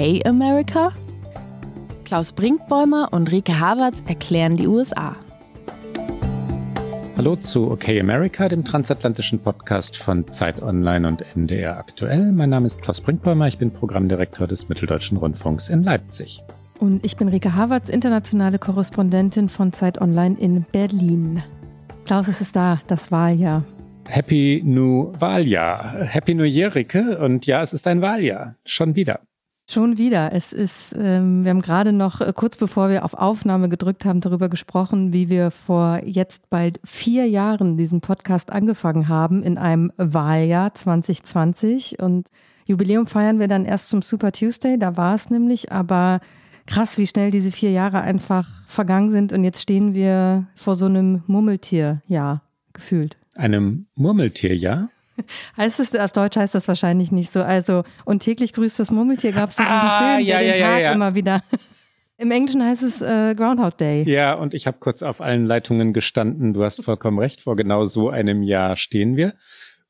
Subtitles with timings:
[0.00, 0.94] Okay America?
[2.06, 5.14] Klaus Brinkbäumer und Rike Havertz erklären die USA.
[7.18, 12.32] Hallo zu OK America, dem transatlantischen Podcast von Zeit Online und NDR aktuell.
[12.32, 16.42] Mein Name ist Klaus Brinkbäumer, ich bin Programmdirektor des Mitteldeutschen Rundfunks in Leipzig.
[16.78, 21.42] Und ich bin Rike Havertz, internationale Korrespondentin von Zeit Online in Berlin.
[22.06, 23.64] Klaus, es ist da, das Wahljahr.
[24.08, 26.04] Happy New Wahljahr.
[26.04, 27.18] Happy New Year, Rike.
[27.18, 28.54] Und ja, es ist ein Wahljahr.
[28.64, 29.20] Schon wieder.
[29.70, 30.32] Schon wieder.
[30.32, 34.20] Es ist, ähm, wir haben gerade noch äh, kurz bevor wir auf Aufnahme gedrückt haben,
[34.20, 39.92] darüber gesprochen, wie wir vor jetzt bald vier Jahren diesen Podcast angefangen haben in einem
[39.96, 42.00] Wahljahr 2020.
[42.00, 42.26] Und
[42.66, 44.76] Jubiläum feiern wir dann erst zum Super Tuesday.
[44.76, 46.18] Da war es nämlich, aber
[46.66, 49.32] krass, wie schnell diese vier Jahre einfach vergangen sind.
[49.32, 53.18] Und jetzt stehen wir vor so einem Murmeltierjahr gefühlt.
[53.36, 54.90] Einem Murmeltierjahr?
[55.56, 57.42] Heißt es, auf Deutsch heißt das wahrscheinlich nicht so.
[57.42, 60.62] Also, und täglich grüßt das Murmeltier gab es doch diesen ah, Film, ja, der den
[60.62, 60.92] Tag ja.
[60.92, 61.42] immer wieder.
[62.18, 64.04] Im Englischen heißt es äh, Groundhog Day.
[64.06, 66.52] Ja, und ich habe kurz auf allen Leitungen gestanden.
[66.52, 67.40] Du hast vollkommen recht.
[67.40, 69.34] Vor genau so einem Jahr stehen wir.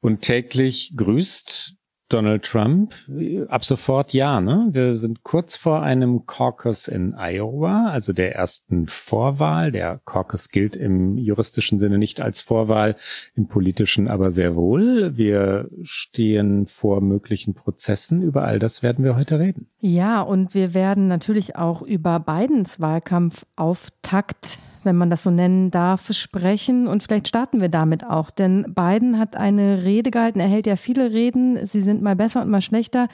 [0.01, 1.75] Und täglich grüßt
[2.13, 2.93] Donald Trump?
[3.49, 4.69] Ab sofort ja, ne?
[4.73, 9.73] Wir sind kurz vor einem Caucus in Iowa, also der ersten Vorwahl.
[9.73, 12.97] Der Caucus gilt im juristischen Sinne nicht als Vorwahl,
[13.35, 15.17] im politischen aber sehr wohl.
[15.17, 18.23] Wir stehen vor möglichen Prozessen.
[18.23, 19.69] Über all das werden wir heute reden.
[19.81, 26.13] Ja, und wir werden natürlich auch über Bidens Wahlkampfauftakt wenn man das so nennen darf,
[26.13, 26.87] sprechen.
[26.87, 28.31] Und vielleicht starten wir damit auch.
[28.31, 32.43] Denn Biden hat eine Rede gehalten, er hält ja viele Reden, sie sind mal besser
[32.43, 33.09] und mal schlechter.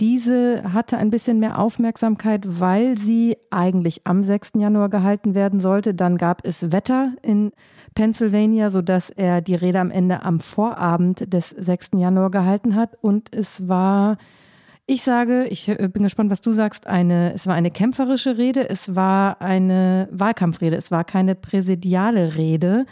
[0.00, 4.52] Diese hatte ein bisschen mehr Aufmerksamkeit, weil sie eigentlich am 6.
[4.56, 5.92] Januar gehalten werden sollte.
[5.92, 7.52] Dann gab es Wetter in
[7.94, 11.90] Pennsylvania, sodass er die Rede am Ende am Vorabend des 6.
[11.96, 12.96] Januar gehalten hat.
[13.02, 14.16] Und es war
[14.90, 16.88] ich sage, ich äh, bin gespannt, was du sagst.
[16.88, 22.86] Eine, es war eine kämpferische Rede, es war eine Wahlkampfrede, es war keine präsidiale Rede.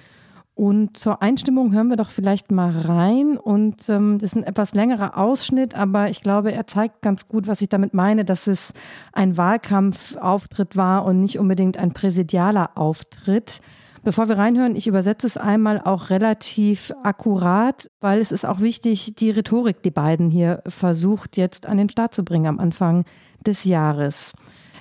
[0.55, 3.37] Und zur Einstimmung hören wir doch vielleicht mal rein.
[3.37, 7.49] Und ähm, das ist ein etwas längerer Ausschnitt, aber ich glaube, er zeigt ganz gut,
[7.49, 8.73] was ich damit meine, dass es
[9.13, 13.61] ein Wahlkampfauftritt war und nicht unbedingt ein präsidialer Auftritt.
[14.09, 19.17] Bevor wir reinhören, ich übersetze es einmal auch relativ akkurat, weil es ist auch wichtig,
[19.17, 23.05] die Rhetorik, die beiden hier versucht jetzt an den Start zu bringen am Anfang
[23.47, 24.33] des Jahres.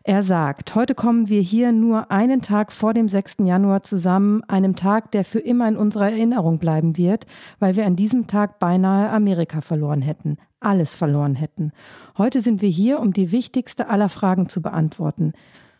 [0.06, 3.40] Er sagt, heute kommen wir hier nur einen Tag vor dem 6.
[3.44, 7.26] Januar zusammen, einem Tag, der für immer in unserer Erinnerung bleiben wird,
[7.60, 11.74] weil wir an diesem Tag beinahe Amerika verloren hätten, alles verloren hätten.
[12.18, 15.34] Heute sind wir hier, um die wichtigste aller Fragen zu beantworten.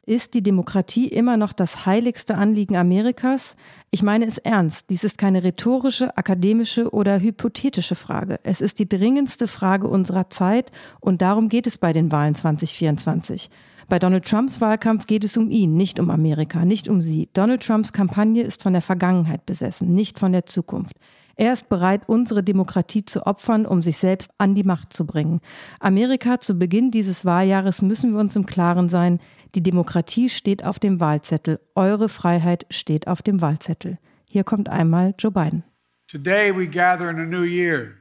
[0.08, 3.58] Ist die Demokratie immer noch das heiligste Anliegen Amerikas?
[3.92, 4.90] Ich meine es ernst.
[4.90, 8.40] Dies ist keine rhetorische, akademische oder hypothetische Frage.
[8.44, 13.50] Es ist die dringendste Frage unserer Zeit und darum geht es bei den Wahlen 2024.
[13.90, 17.28] Bei Donald Trumps Wahlkampf geht es um ihn, nicht um Amerika, nicht um sie.
[17.34, 20.96] Donald Trumps Kampagne ist von der Vergangenheit besessen, nicht von der Zukunft.
[21.40, 25.40] Er ist bereit, unsere Demokratie zu opfern, um sich selbst an die Macht zu bringen.
[25.80, 29.20] Amerika, zu Beginn dieses Wahljahres müssen wir uns im Klaren sein,
[29.58, 31.60] die Demokratie steht auf dem Wahlzettel.
[31.74, 33.98] Eure Freiheit steht auf dem Wahlzettel.
[34.26, 35.64] Hier kommt einmal Joe Biden.
[36.08, 37.96] Today we gather in a new year,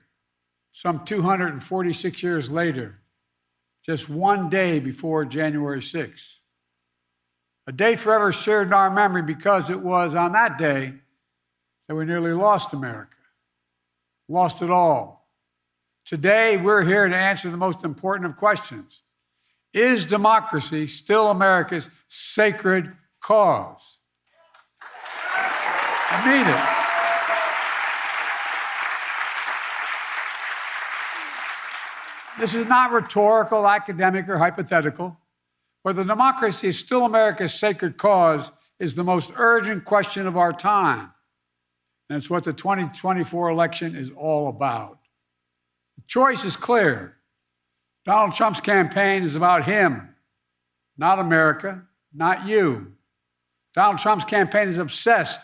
[0.70, 2.98] some 246 years later,
[3.82, 6.40] just one day before January 6th.
[7.66, 10.92] A day forever shared in our memory because it was on that day
[11.88, 13.16] that we nearly lost America,
[14.28, 15.26] lost it all.
[16.04, 19.00] Today we're here to answer the most important of questions
[19.72, 23.98] is democracy still America's sacred cause?
[26.08, 26.76] I mean it.
[32.38, 35.16] This is not rhetorical, academic, or hypothetical.
[35.82, 41.12] Whether democracy is still America's sacred cause is the most urgent question of our time.
[42.10, 44.98] And it's what the 2024 election is all about.
[45.96, 47.16] The choice is clear
[48.06, 50.14] Donald Trump's campaign is about him,
[50.96, 51.82] not America,
[52.14, 52.92] not you.
[53.74, 55.40] Donald Trump's campaign is obsessed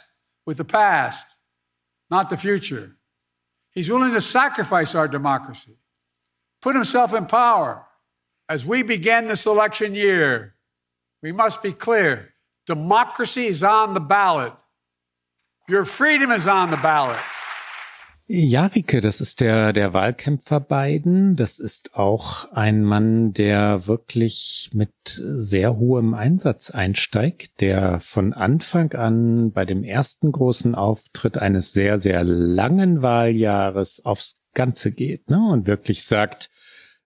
[0.47, 1.35] with the past,
[2.09, 2.97] not the future.
[3.73, 5.77] He's willing to sacrifice our democracy,
[6.61, 7.85] put himself in power.
[8.49, 10.55] As we begin this election year,
[11.21, 12.29] we must be clear
[12.65, 14.53] democracy is on the ballot.
[15.69, 17.19] Your freedom is on the ballot.
[18.35, 21.37] Ja, Rike, das ist der, der Wahlkämpfer Biden.
[21.37, 28.95] Das ist auch ein Mann, der wirklich mit sehr hohem Einsatz einsteigt, der von Anfang
[28.95, 35.37] an bei dem ersten großen Auftritt eines sehr, sehr langen Wahljahres aufs Ganze geht, ne?
[35.53, 36.49] Und wirklich sagt,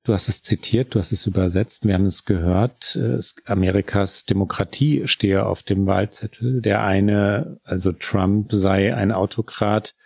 [0.04, 2.96] Du hast es zitiert, du hast es übersetzt, wir haben es gehört.
[3.44, 6.60] Amerikas Demokratie stehe auf dem Wahlzettel.
[6.60, 9.96] Der eine, also Trump, sei ein Autokrat,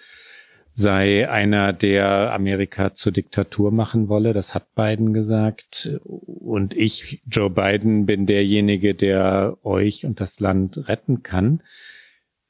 [0.80, 4.32] sei einer, der Amerika zur Diktatur machen wolle.
[4.32, 5.90] Das hat Biden gesagt.
[6.04, 11.62] Und ich, Joe Biden, bin derjenige, der euch und das Land retten kann.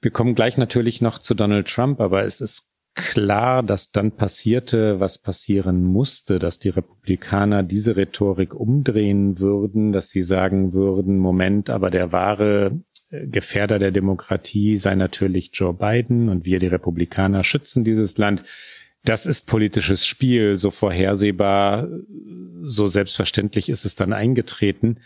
[0.00, 5.00] Wir kommen gleich natürlich noch zu Donald Trump, aber es ist klar, dass dann passierte,
[5.00, 11.70] was passieren musste, dass die Republikaner diese Rhetorik umdrehen würden, dass sie sagen würden, Moment,
[11.70, 17.44] aber der wahre äh, Gefährder der Demokratie sei natürlich Joe Biden und wir, die Republikaner,
[17.44, 18.44] schützen dieses Land.
[19.04, 21.88] Das ist politisches Spiel, so vorhersehbar,
[22.62, 24.98] so selbstverständlich ist es dann eingetreten.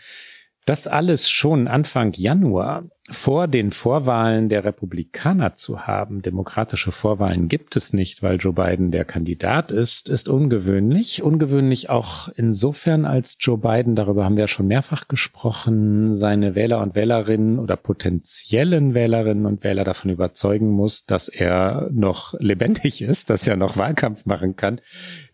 [0.65, 7.75] Das alles schon Anfang Januar vor den Vorwahlen der Republikaner zu haben, demokratische Vorwahlen gibt
[7.75, 11.21] es nicht, weil Joe Biden der Kandidat ist, ist ungewöhnlich.
[11.21, 16.81] Ungewöhnlich auch insofern, als Joe Biden, darüber haben wir ja schon mehrfach gesprochen, seine Wähler
[16.81, 23.29] und Wählerinnen oder potenziellen Wählerinnen und Wähler davon überzeugen muss, dass er noch lebendig ist,
[23.29, 24.81] dass er noch Wahlkampf machen kann,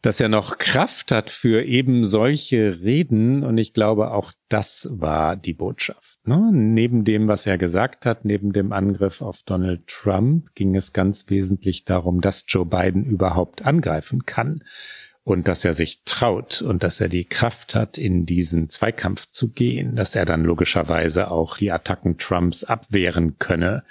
[0.01, 3.45] dass er noch Kraft hat für eben solche Reden.
[3.45, 6.10] Und ich glaube, auch das war die Botschaft.
[6.23, 6.51] Ne?
[6.53, 11.29] Neben dem, was er gesagt hat, neben dem Angriff auf Donald Trump, ging es ganz
[11.29, 14.63] wesentlich darum, dass Joe Biden überhaupt angreifen kann
[15.23, 19.49] und dass er sich traut und dass er die Kraft hat, in diesen Zweikampf zu
[19.49, 23.83] gehen, dass er dann logischerweise auch die Attacken Trumps abwehren könne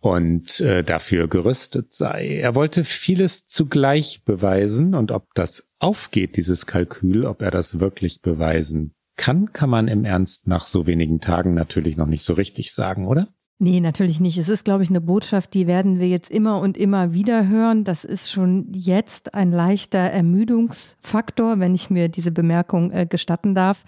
[0.00, 2.38] und äh, dafür gerüstet sei.
[2.38, 8.22] Er wollte vieles zugleich beweisen und ob das aufgeht, dieses Kalkül, ob er das wirklich
[8.22, 12.72] beweisen kann, kann man im Ernst nach so wenigen Tagen natürlich noch nicht so richtig
[12.72, 13.28] sagen, oder?
[13.58, 14.36] Nee, natürlich nicht.
[14.36, 17.84] Es ist, glaube ich, eine Botschaft, die werden wir jetzt immer und immer wieder hören.
[17.84, 23.84] Das ist schon jetzt ein leichter Ermüdungsfaktor, wenn ich mir diese Bemerkung äh, gestatten darf,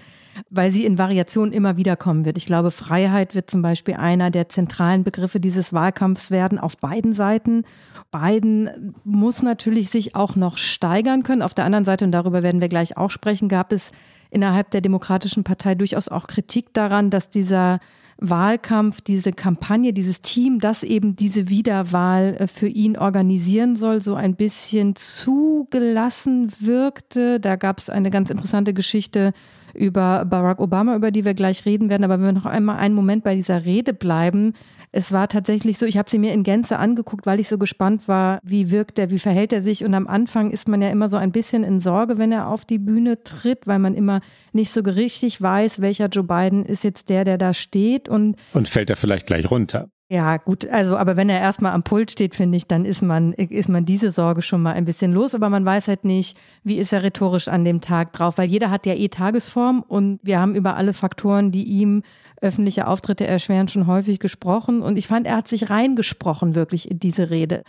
[0.48, 2.38] weil sie in Variationen immer wieder kommen wird.
[2.38, 7.12] Ich glaube, Freiheit wird zum Beispiel einer der zentralen Begriffe dieses Wahlkampfs werden auf beiden
[7.12, 7.64] Seiten.
[8.10, 11.42] Biden muss natürlich sich auch noch steigern können.
[11.42, 13.92] Auf der anderen Seite, und darüber werden wir gleich auch sprechen, gab es
[14.30, 17.80] innerhalb der Demokratischen Partei durchaus auch Kritik daran, dass dieser
[18.20, 24.16] Wahlkampf, diese Kampagne, dieses Team, das eben diese Wiederwahl äh, für ihn organisieren soll, so
[24.16, 27.38] ein bisschen zugelassen wirkte.
[27.38, 29.32] Da gab es eine ganz interessante Geschichte
[29.72, 32.02] über Barack Obama, über die wir gleich reden werden.
[32.02, 34.54] Aber wenn wir noch einmal einen Moment bei dieser Rede bleiben,
[34.92, 38.08] es war tatsächlich so, ich habe sie mir in Gänze angeguckt, weil ich so gespannt
[38.08, 39.84] war, wie wirkt er, wie verhält er sich.
[39.84, 42.64] Und am Anfang ist man ja immer so ein bisschen in Sorge, wenn er auf
[42.64, 44.20] die Bühne tritt, weil man immer
[44.52, 48.08] nicht so richtig weiß, welcher Joe Biden ist jetzt der, der da steht.
[48.08, 49.88] Und, und fällt er vielleicht gleich runter.
[50.10, 53.34] Ja, gut, also aber wenn er erstmal am Pult steht, finde ich, dann ist man,
[53.34, 56.78] ist man diese Sorge schon mal ein bisschen los, aber man weiß halt nicht, wie
[56.78, 60.40] ist er rhetorisch an dem Tag drauf, weil jeder hat ja eh Tagesform und wir
[60.40, 62.04] haben über alle Faktoren, die ihm
[62.40, 64.82] öffentliche Auftritte erschweren, schon häufig gesprochen.
[64.82, 67.64] Und ich fand, er hat sich reingesprochen wirklich in diese Rede.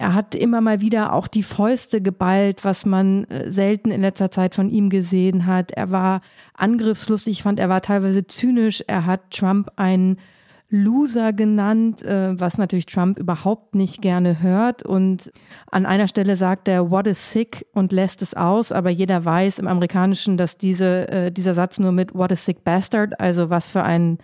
[0.00, 4.30] Er hat immer mal wieder auch die Fäuste geballt, was man äh, selten in letzter
[4.30, 5.72] Zeit von ihm gesehen hat.
[5.72, 6.20] Er war
[6.54, 8.84] angriffslustig, ich fand, er war teilweise zynisch.
[8.86, 10.18] Er hat Trump einen
[10.70, 14.82] Loser genannt, äh, was natürlich Trump überhaupt nicht gerne hört.
[14.82, 15.32] Und
[15.70, 18.70] an einer Stelle sagt er, what is sick und lässt es aus.
[18.70, 22.64] Aber jeder weiß im Amerikanischen, dass diese, äh, dieser Satz nur mit what is sick
[22.64, 24.18] bastard, also was für ein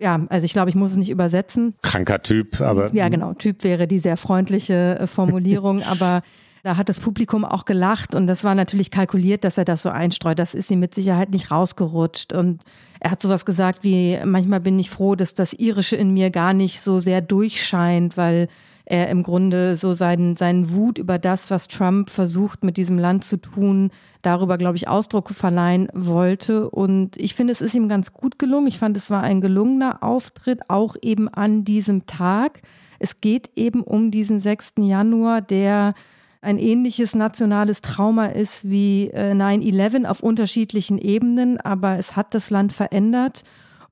[0.00, 1.74] ja, also ich glaube, ich muss es nicht übersetzen.
[1.82, 2.92] Kranker Typ, aber.
[2.94, 3.34] Ja, genau.
[3.34, 6.22] Typ wäre die sehr freundliche äh, Formulierung, aber
[6.62, 9.90] da hat das Publikum auch gelacht und das war natürlich kalkuliert, dass er das so
[9.90, 10.38] einstreut.
[10.38, 12.62] Das ist ihm mit Sicherheit nicht rausgerutscht und
[13.00, 16.52] er hat sowas gesagt wie, manchmal bin ich froh, dass das Irische in mir gar
[16.52, 18.48] nicht so sehr durchscheint, weil
[18.84, 23.22] er im Grunde so seinen, seinen Wut über das, was Trump versucht mit diesem Land
[23.22, 23.90] zu tun,
[24.22, 26.70] darüber, glaube ich, Ausdruck verleihen wollte.
[26.70, 28.66] Und ich finde, es ist ihm ganz gut gelungen.
[28.66, 32.62] Ich fand, es war ein gelungener Auftritt, auch eben an diesem Tag.
[32.98, 34.74] Es geht eben um diesen 6.
[34.78, 35.94] Januar, der
[36.40, 42.50] ein ähnliches nationales Trauma ist wie 9-11 äh, auf unterschiedlichen Ebenen, aber es hat das
[42.50, 43.42] Land verändert.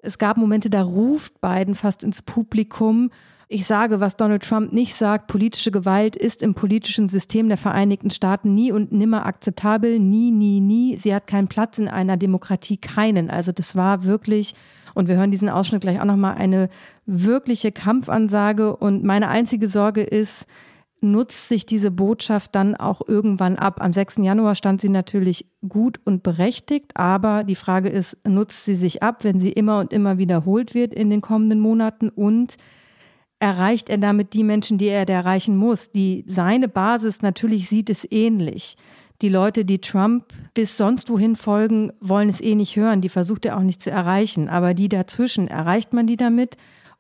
[0.01, 3.11] Es gab Momente, da ruft Biden fast ins Publikum.
[3.49, 8.11] Ich sage, was Donald Trump nicht sagt, politische Gewalt ist im politischen System der Vereinigten
[8.11, 10.97] Staaten nie und nimmer akzeptabel, nie, nie, nie.
[10.99, 13.31] Sie hat keinen Platz in einer Demokratie, keinen.
[13.31, 14.55] Also das war wirklich,
[14.95, 16.69] und wir hören diesen Ausschnitt gleich auch nochmal, eine
[17.07, 18.77] wirkliche Kampfansage.
[18.77, 20.47] Und meine einzige Sorge ist,
[21.01, 23.81] nutzt sich diese Botschaft dann auch irgendwann ab.
[23.81, 24.17] Am 6.
[24.19, 29.23] Januar stand sie natürlich gut und berechtigt, aber die Frage ist, nutzt sie sich ab,
[29.23, 32.57] wenn sie immer und immer wiederholt wird in den kommenden Monaten und
[33.39, 35.93] erreicht er damit die Menschen, die er erreichen muss?
[35.93, 38.77] Die, seine Basis natürlich sieht es ähnlich.
[39.23, 43.01] die Leute, die Trump bis sonst wohin folgen, wollen es eh nicht hören.
[43.01, 44.49] Die versucht er auch nicht zu erreichen.
[44.49, 46.57] Aber die dazwischen, erreicht man die damit?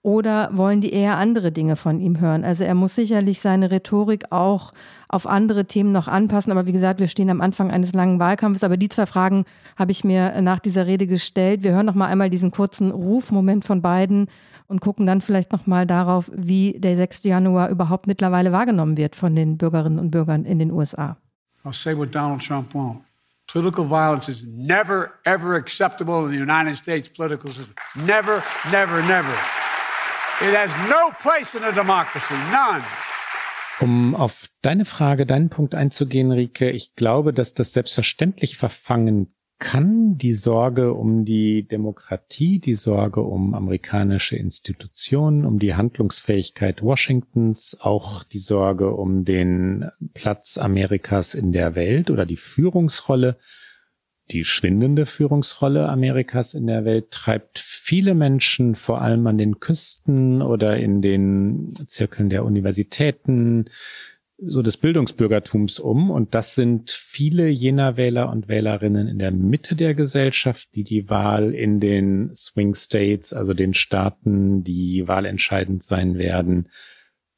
[0.07, 2.45] Oder wollen die eher andere Dinge von ihm hören?
[2.45, 4.73] Also er muss sicherlich seine Rhetorik auch
[5.09, 6.53] auf andere Themen noch anpassen.
[6.53, 8.63] Aber wie gesagt, wir stehen am Anfang eines langen Wahlkampfes.
[8.63, 11.65] Aber die zwei Fragen habe ich mir nach dieser Rede gestellt.
[11.65, 14.29] Wir hören noch mal einmal diesen kurzen Rufmoment von beiden
[14.69, 17.25] und gucken dann vielleicht noch mal darauf, wie der 6.
[17.25, 21.17] Januar überhaupt mittlerweile wahrgenommen wird von den Bürgerinnen und Bürgern in den USA.
[21.65, 23.01] I'll say what Donald Trump won't.
[23.49, 27.75] Political violence is never, ever acceptable in the United States political system.
[28.07, 29.35] Never, never, never.
[30.40, 32.35] It has no place in a democracy.
[32.52, 32.85] None.
[33.81, 40.19] Um auf deine Frage, deinen Punkt einzugehen, Rike, ich glaube, dass das selbstverständlich verfangen kann
[40.19, 48.23] die Sorge um die Demokratie, die Sorge um amerikanische Institutionen, um die Handlungsfähigkeit Washingtons, auch
[48.23, 53.38] die Sorge um den Platz Amerikas in der Welt oder die Führungsrolle,
[54.30, 60.42] die schwindende Führungsrolle Amerikas in der Welt treibt viele Menschen vor allem an den Küsten
[60.42, 63.66] oder in den Zirkeln der Universitäten,
[64.38, 66.11] so des Bildungsbürgertums um.
[66.11, 71.09] Und das sind viele jener Wähler und Wählerinnen in der Mitte der Gesellschaft, die die
[71.09, 76.68] Wahl in den Swing States, also den Staaten, die wahlentscheidend sein werden,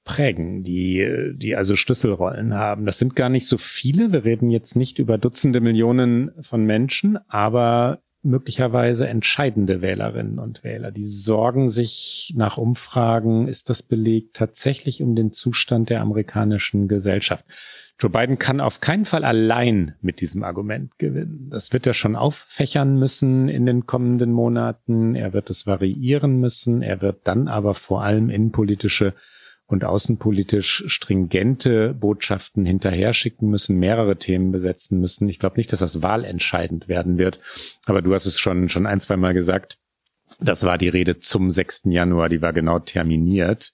[0.08, 2.86] prägen, die, die also Schlüsselrollen haben.
[2.86, 4.10] Das sind gar nicht so viele.
[4.10, 10.90] Wir reden jetzt nicht über Dutzende Millionen von Menschen, aber möglicherweise entscheidende Wählerinnen und Wähler.
[10.92, 17.44] Die sorgen sich nach Umfragen, ist das belegt, tatsächlich um den Zustand der amerikanischen Gesellschaft.
[18.00, 21.48] Joe Biden kann auf keinen Fall allein mit diesem Argument gewinnen.
[21.50, 25.14] Das wird er schon auffächern müssen in den kommenden Monaten.
[25.14, 26.80] Er wird es variieren müssen.
[26.80, 29.14] Er wird dann aber vor allem innenpolitische
[29.68, 35.28] und außenpolitisch stringente Botschaften hinterher schicken müssen, mehrere Themen besetzen müssen.
[35.28, 37.38] Ich glaube nicht, dass das wahlentscheidend werden wird.
[37.84, 39.78] Aber du hast es schon, schon ein, zwei Mal gesagt.
[40.40, 41.82] Das war die Rede zum 6.
[41.86, 43.72] Januar, die war genau terminiert.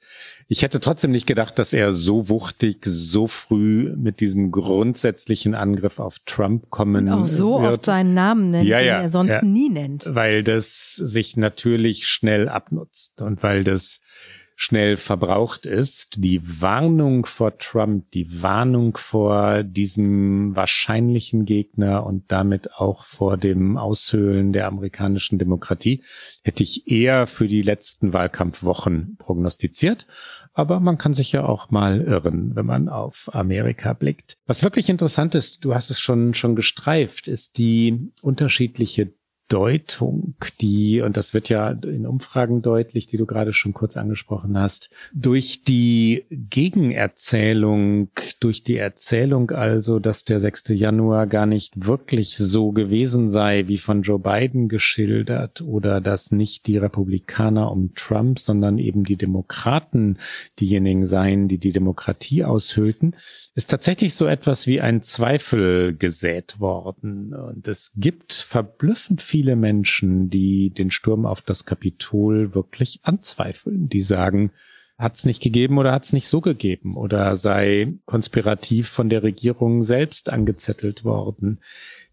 [0.49, 5.99] Ich hätte trotzdem nicht gedacht, dass er so wuchtig, so früh mit diesem grundsätzlichen Angriff
[6.01, 7.75] auf Trump kommen und auch so wird.
[7.75, 10.05] oft seinen Namen nennt, ja, ja, den er sonst ja, nie nennt.
[10.09, 14.01] Weil das sich natürlich schnell abnutzt und weil das
[14.57, 16.17] schnell verbraucht ist.
[16.17, 23.77] Die Warnung vor Trump, die Warnung vor diesem wahrscheinlichen Gegner und damit auch vor dem
[23.77, 26.03] Aushöhlen der amerikanischen Demokratie
[26.43, 30.07] hätte ich eher für die letzten Wahlkampfwochen prognostiziert.
[30.57, 34.37] Aber man kann sich ja auch mal irren, wenn man auf Amerika blickt.
[34.47, 39.13] Was wirklich interessant ist, du hast es schon, schon gestreift, ist die unterschiedliche
[39.49, 44.59] Deutung, die, und das wird ja in Umfragen deutlich, die du gerade schon kurz angesprochen
[44.59, 48.09] hast, durch die Gegenerzählung,
[48.41, 50.69] durch die Erzählung also, dass der 6.
[50.69, 56.67] Januar gar nicht wirklich so gewesen sei, wie von Joe Biden geschildert, oder dass nicht
[56.67, 60.17] die Republikaner um Trump, sondern eben die Demokraten
[60.59, 63.15] diejenigen seien, die die Demokratie aushöhlten,
[63.55, 67.35] ist tatsächlich so etwas wie ein Zweifel gesät worden.
[67.35, 74.01] Und es gibt verblüffend viele Menschen, die den Sturm auf das Kapitol wirklich anzweifeln, die
[74.01, 74.53] sagen,
[74.99, 79.23] hat es nicht gegeben oder hat es nicht so gegeben oder sei konspirativ von der
[79.23, 81.61] Regierung selbst angezettelt worden.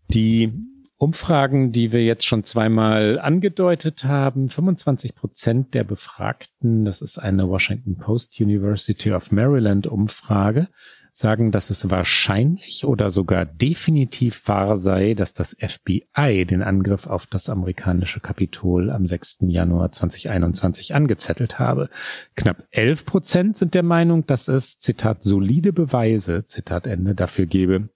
[0.09, 0.51] Die
[0.97, 7.49] Umfragen, die wir jetzt schon zweimal angedeutet haben, 25 Prozent der Befragten, das ist eine
[7.49, 10.67] Washington Post University of Maryland Umfrage,
[11.11, 17.25] sagen, dass es wahrscheinlich oder sogar definitiv wahr sei, dass das FBI den Angriff auf
[17.25, 19.39] das amerikanische Kapitol am 6.
[19.41, 21.89] Januar 2021 angezettelt habe.
[22.35, 27.89] Knapp 11 Prozent sind der Meinung, dass es, Zitat, solide Beweise, Zitat Ende, dafür gebe,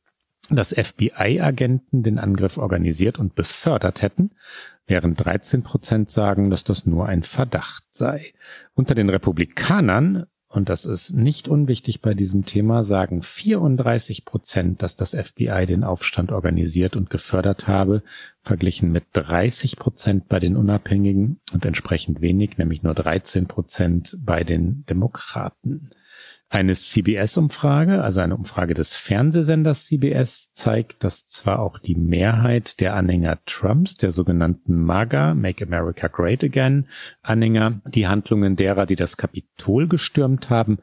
[0.50, 4.31] dass FBI-Agenten den Angriff organisiert und befördert hätten,
[4.86, 8.34] während 13 Prozent sagen, dass das nur ein Verdacht sei.
[8.74, 14.95] Unter den Republikanern und das ist nicht unwichtig bei diesem Thema, sagen 34 Prozent, dass
[14.95, 18.03] das FBI den Aufstand organisiert und gefördert habe,
[18.41, 24.45] verglichen mit 30 Prozent bei den Unabhängigen und entsprechend wenig, nämlich nur 13 Prozent bei
[24.45, 25.89] den Demokraten.
[26.55, 32.95] Eine CBS-Umfrage, also eine Umfrage des Fernsehsenders CBS, zeigt, dass zwar auch die Mehrheit der
[32.95, 36.88] Anhänger Trumps, der sogenannten MAGA, Make America Great Again,
[37.21, 40.77] Anhänger, die Handlungen derer, die das Kapitol gestürmt haben,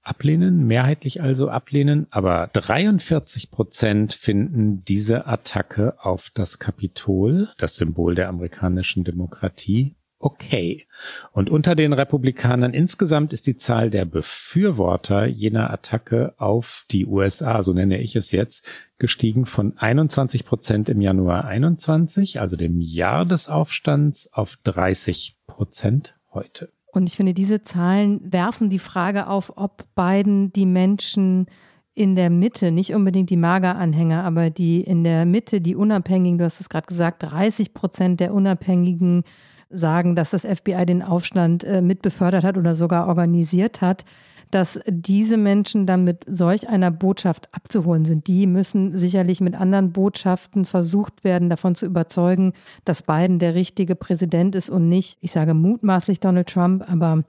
[0.00, 8.14] ablehnen, mehrheitlich also ablehnen, aber 43 Prozent finden diese Attacke auf das Kapitol, das Symbol
[8.14, 10.86] der amerikanischen Demokratie, okay.
[11.32, 17.62] Und unter den Republikanern insgesamt ist die Zahl der Befürworter jener Attacke auf die USA,
[17.62, 18.64] so nenne ich es jetzt,
[18.98, 26.14] gestiegen von 21 Prozent im Januar 21, also dem Jahr des Aufstands, auf 30 Prozent
[26.32, 26.70] heute.
[26.92, 31.46] Und ich finde, diese Zahlen werfen die Frage auf, ob Biden die Menschen
[31.94, 36.44] in der Mitte, nicht unbedingt die Mager-Anhänger, aber die in der Mitte, die Unabhängigen, du
[36.44, 39.24] hast es gerade gesagt, 30 Prozent der Unabhängigen
[39.72, 44.04] sagen, dass das FBI den Aufstand äh, mit befördert hat oder sogar organisiert hat,
[44.52, 48.26] dass diese Menschen dann mit solch einer Botschaft abzuholen sind.
[48.26, 52.52] Die müssen sicherlich mit anderen Botschaften versucht werden, davon zu überzeugen,
[52.84, 57.24] dass Biden der richtige Präsident ist und nicht, ich sage mutmaßlich Donald Trump, aber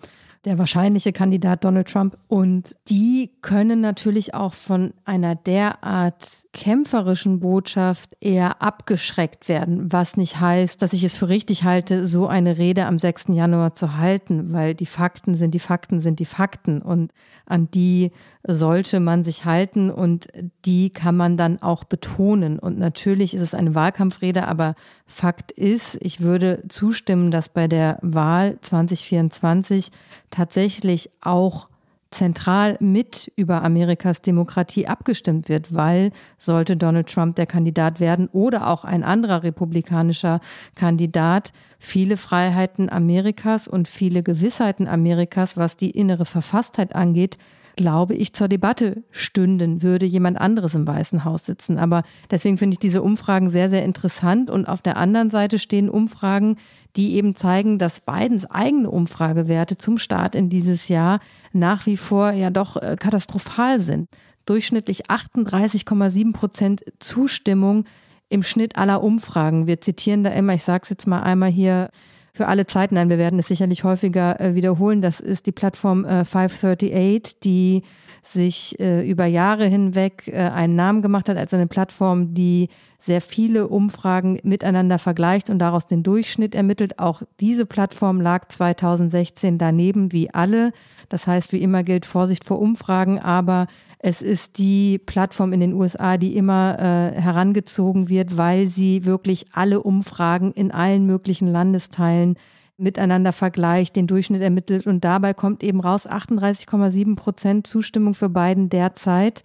[0.45, 2.17] der wahrscheinliche Kandidat Donald Trump.
[2.27, 10.39] Und die können natürlich auch von einer derart kämpferischen Botschaft eher abgeschreckt werden, was nicht
[10.39, 13.29] heißt, dass ich es für richtig halte, so eine Rede am 6.
[13.29, 17.11] Januar zu halten, weil die Fakten sind die Fakten sind die Fakten und
[17.45, 18.11] an die
[18.45, 20.27] sollte man sich halten und
[20.65, 22.59] die kann man dann auch betonen.
[22.59, 27.99] Und natürlich ist es eine Wahlkampfrede, aber Fakt ist, ich würde zustimmen, dass bei der
[28.01, 29.91] Wahl 2024
[30.29, 31.69] tatsächlich auch
[32.13, 38.69] zentral mit über Amerikas Demokratie abgestimmt wird, weil sollte Donald Trump der Kandidat werden oder
[38.69, 40.39] auch ein anderer republikanischer
[40.75, 47.37] Kandidat, viele Freiheiten Amerikas und viele Gewissheiten Amerikas, was die innere Verfasstheit angeht,
[47.75, 51.77] glaube ich, zur Debatte stünden, würde jemand anderes im Weißen Haus sitzen.
[51.77, 54.49] Aber deswegen finde ich diese Umfragen sehr, sehr interessant.
[54.49, 56.57] Und auf der anderen Seite stehen Umfragen,
[56.95, 61.19] die eben zeigen, dass Bidens eigene Umfragewerte zum Start in dieses Jahr
[61.51, 64.09] nach wie vor ja doch äh, katastrophal sind.
[64.45, 67.85] Durchschnittlich 38,7 Prozent Zustimmung
[68.29, 69.67] im Schnitt aller Umfragen.
[69.67, 71.89] Wir zitieren da immer, ich sage es jetzt mal einmal hier,
[72.33, 73.09] für alle Zeiten ein.
[73.09, 75.01] Wir werden es sicherlich häufiger äh, wiederholen.
[75.01, 77.83] Das ist die Plattform äh, 538, die
[78.23, 83.21] sich äh, über Jahre hinweg äh, einen Namen gemacht hat als eine Plattform, die sehr
[83.21, 86.97] viele Umfragen miteinander vergleicht und daraus den Durchschnitt ermittelt.
[86.99, 90.71] Auch diese Plattform lag 2016 daneben wie alle.
[91.09, 93.67] Das heißt, wie immer gilt Vorsicht vor Umfragen, aber
[94.05, 99.45] es ist die Plattform in den USA, die immer äh, herangezogen wird, weil sie wirklich
[99.53, 102.35] alle Umfragen in allen möglichen Landesteilen
[102.75, 108.67] miteinander vergleicht, den Durchschnitt ermittelt und dabei kommt eben raus 38,7 Prozent Zustimmung für Biden
[108.67, 109.41] derzeit.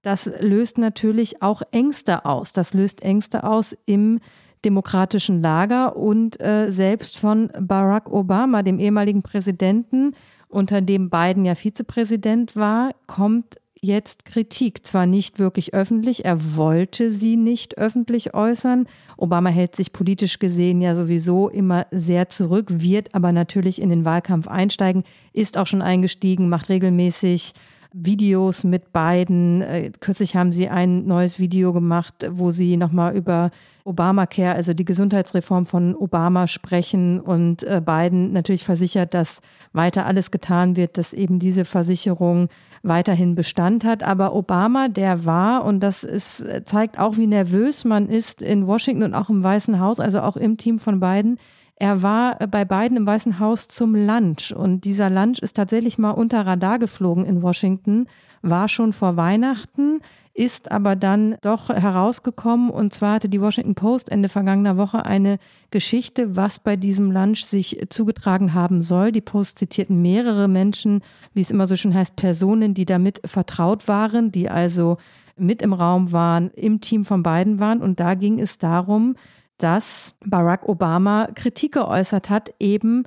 [0.00, 2.54] Das löst natürlich auch Ängste aus.
[2.54, 4.20] Das löst Ängste aus im
[4.64, 10.14] demokratischen Lager und äh, selbst von Barack Obama, dem ehemaligen Präsidenten,
[10.48, 14.86] unter dem Biden ja Vizepräsident war, kommt jetzt Kritik.
[14.86, 18.86] Zwar nicht wirklich öffentlich, er wollte sie nicht öffentlich äußern.
[19.16, 24.04] Obama hält sich politisch gesehen ja sowieso immer sehr zurück, wird aber natürlich in den
[24.04, 27.54] Wahlkampf einsteigen, ist auch schon eingestiegen, macht regelmäßig
[27.92, 29.62] Videos mit beiden.
[29.62, 33.50] Äh, kürzlich haben sie ein neues Video gemacht, wo sie nochmal über
[33.88, 39.40] Obamacare, also die Gesundheitsreform von Obama sprechen und äh, Biden natürlich versichert, dass
[39.72, 42.48] weiter alles getan wird, dass eben diese Versicherung
[42.82, 44.02] weiterhin Bestand hat.
[44.02, 49.02] Aber Obama, der war, und das ist, zeigt auch, wie nervös man ist in Washington
[49.02, 51.38] und auch im Weißen Haus, also auch im Team von Biden.
[51.76, 56.10] Er war bei Biden im Weißen Haus zum Lunch und dieser Lunch ist tatsächlich mal
[56.10, 58.06] unter Radar geflogen in Washington,
[58.42, 60.00] war schon vor Weihnachten
[60.38, 62.70] ist aber dann doch herausgekommen.
[62.70, 65.38] Und zwar hatte die Washington Post Ende vergangener Woche eine
[65.72, 69.10] Geschichte, was bei diesem Lunch sich zugetragen haben soll.
[69.10, 71.02] Die Post zitierten mehrere Menschen,
[71.34, 74.98] wie es immer so schön heißt, Personen, die damit vertraut waren, die also
[75.36, 77.82] mit im Raum waren, im Team von beiden waren.
[77.82, 79.16] Und da ging es darum,
[79.56, 83.02] dass Barack Obama Kritik geäußert hat, eben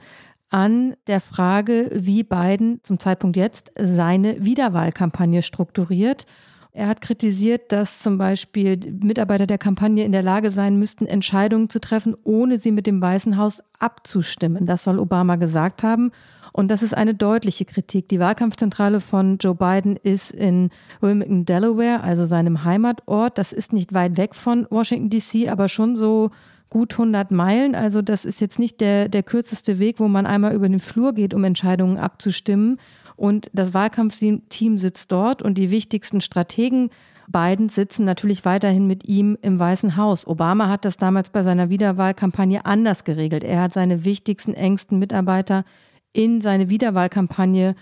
[0.49, 6.25] an der Frage, wie Biden zum Zeitpunkt jetzt seine Wiederwahlkampagne strukturiert.
[6.73, 11.69] Er hat kritisiert, dass zum Beispiel Mitarbeiter der Kampagne in der Lage sein müssten, Entscheidungen
[11.69, 14.65] zu treffen, ohne sie mit dem Weißen Haus abzustimmen.
[14.65, 16.11] Das soll Obama gesagt haben.
[16.53, 18.09] Und das ist eine deutliche Kritik.
[18.09, 23.37] Die Wahlkampfzentrale von Joe Biden ist in Wilmington, Delaware, also seinem Heimatort.
[23.37, 26.31] Das ist nicht weit weg von Washington, DC, aber schon so
[26.69, 27.75] gut 100 Meilen.
[27.75, 31.13] Also das ist jetzt nicht der, der kürzeste Weg, wo man einmal über den Flur
[31.13, 32.79] geht, um Entscheidungen abzustimmen.
[33.21, 36.89] Und das Wahlkampfteam sitzt dort und die wichtigsten Strategen
[37.27, 40.25] Biden sitzen natürlich weiterhin mit ihm im Weißen Haus.
[40.25, 43.43] Obama hat das damals bei seiner Wiederwahlkampagne anders geregelt.
[43.43, 45.65] Er hat seine wichtigsten, engsten Mitarbeiter
[46.13, 47.75] in seine Wiederwahlkampagne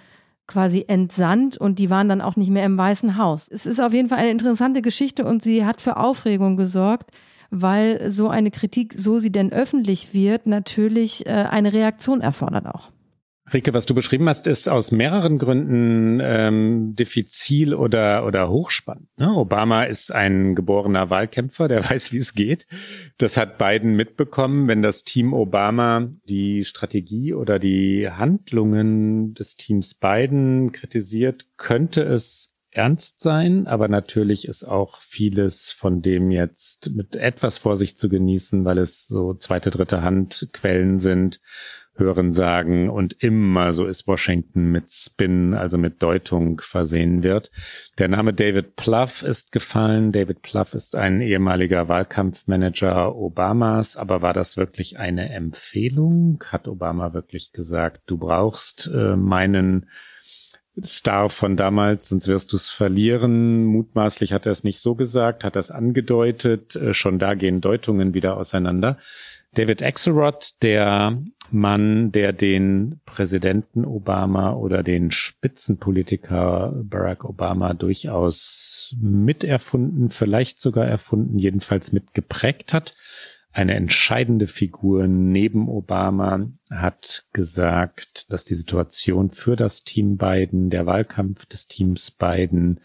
[0.45, 3.47] quasi entsandt und die waren dann auch nicht mehr im Weißen Haus.
[3.49, 7.12] Es ist auf jeden Fall eine interessante Geschichte und sie hat für Aufregung gesorgt,
[7.49, 12.91] weil so eine Kritik, so sie denn öffentlich wird, natürlich äh, eine Reaktion erfordert auch.
[13.54, 19.08] Rike, was du beschrieben hast, ist aus mehreren Gründen ähm, diffizil oder, oder hochspannend.
[19.18, 19.34] Ne?
[19.34, 22.68] Obama ist ein geborener Wahlkämpfer, der weiß, wie es geht.
[23.18, 24.68] Das hat Biden mitbekommen.
[24.68, 32.56] Wenn das Team Obama die Strategie oder die Handlungen des Teams Biden kritisiert, könnte es
[32.72, 38.64] ernst sein, aber natürlich ist auch vieles von dem jetzt mit etwas Vorsicht zu genießen,
[38.64, 41.42] weil es so zweite, dritte Hand Quellen sind
[42.00, 47.52] Hören sagen und immer, so ist Washington mit Spin, also mit Deutung versehen wird.
[47.98, 50.12] Der Name David Plough ist gefallen.
[50.12, 56.44] David Plough ist ein ehemaliger Wahlkampfmanager Obamas, aber war das wirklich eine Empfehlung?
[56.48, 59.88] Hat Obama wirklich gesagt, du brauchst äh, meinen
[60.86, 63.66] Star von damals, sonst wirst du es verlieren.
[63.66, 66.76] Mutmaßlich hat er es nicht so gesagt, hat es angedeutet.
[66.76, 68.98] Äh, schon da gehen Deutungen wieder auseinander.
[69.60, 80.12] David Axelrod, der Mann, der den Präsidenten Obama oder den Spitzenpolitiker Barack Obama durchaus miterfunden,
[80.12, 82.95] vielleicht sogar erfunden, jedenfalls mitgeprägt hat.
[83.52, 90.86] Eine entscheidende Figur neben Obama hat gesagt, dass die Situation für das Team Biden, der
[90.86, 92.80] Wahlkampf des Teams Biden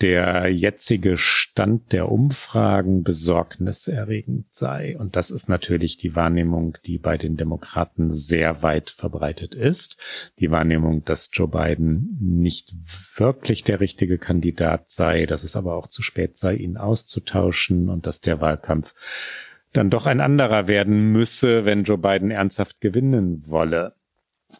[0.00, 4.96] der jetzige Stand der Umfragen besorgniserregend sei.
[4.96, 9.98] Und das ist natürlich die Wahrnehmung, die bei den Demokraten sehr weit verbreitet ist.
[10.38, 12.74] Die Wahrnehmung, dass Joe Biden nicht
[13.16, 18.06] wirklich der richtige Kandidat sei, dass es aber auch zu spät sei, ihn auszutauschen und
[18.06, 18.94] dass der Wahlkampf
[19.72, 23.94] dann doch ein anderer werden müsse, wenn Joe Biden ernsthaft gewinnen wolle.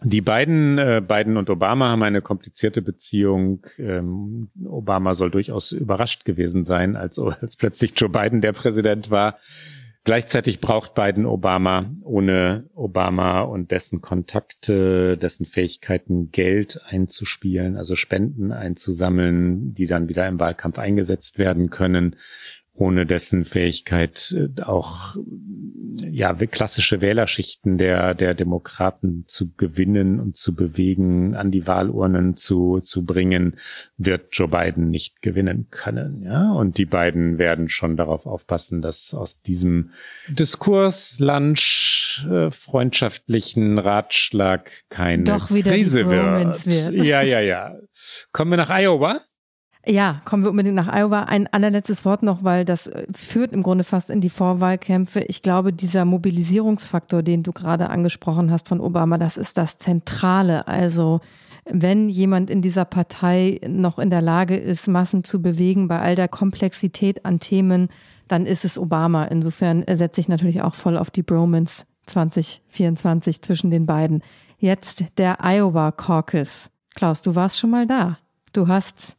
[0.03, 3.67] Die beiden, äh, Biden und Obama haben eine komplizierte Beziehung.
[3.79, 9.39] Ähm, Obama soll durchaus überrascht gewesen sein, als, als plötzlich Joe Biden der Präsident war.
[10.05, 11.91] Gleichzeitig braucht Biden Obama.
[12.03, 20.27] Ohne Obama und dessen Kontakte, dessen Fähigkeiten, Geld einzuspielen, also Spenden einzusammeln, die dann wieder
[20.29, 22.17] im Wahlkampf eingesetzt werden können,
[22.79, 25.17] ohne dessen Fähigkeit äh, auch
[26.11, 32.81] ja klassische Wählerschichten der der Demokraten zu gewinnen und zu bewegen, an die Wahlurnen zu
[32.81, 33.57] zu bringen,
[33.97, 36.23] wird Joe Biden nicht gewinnen können.
[36.23, 39.91] Ja, und die beiden werden schon darauf aufpassen, dass aus diesem
[40.29, 46.67] Diskurs Lunch äh, freundschaftlichen Ratschlag keine Doch wieder Krise wird.
[46.67, 47.05] wird.
[47.05, 47.77] Ja, ja, ja.
[48.33, 49.21] Kommen wir nach Iowa.
[49.87, 51.23] Ja, kommen wir unbedingt nach Iowa.
[51.23, 55.21] Ein allerletztes Wort noch, weil das äh, führt im Grunde fast in die Vorwahlkämpfe.
[55.21, 60.67] Ich glaube, dieser Mobilisierungsfaktor, den du gerade angesprochen hast von Obama, das ist das Zentrale.
[60.69, 61.21] Also
[61.65, 66.17] wenn jemand in dieser Partei noch in der Lage ist, Massen zu bewegen bei all
[66.17, 67.89] der Komplexität an Themen,
[68.27, 69.25] dann ist es Obama.
[69.25, 74.23] Insofern setze ich natürlich auch voll auf die Bromance 2024 zwischen den beiden.
[74.59, 76.71] Jetzt der Iowa Caucus.
[76.95, 78.19] Klaus, du warst schon mal da.
[78.53, 79.18] Du hast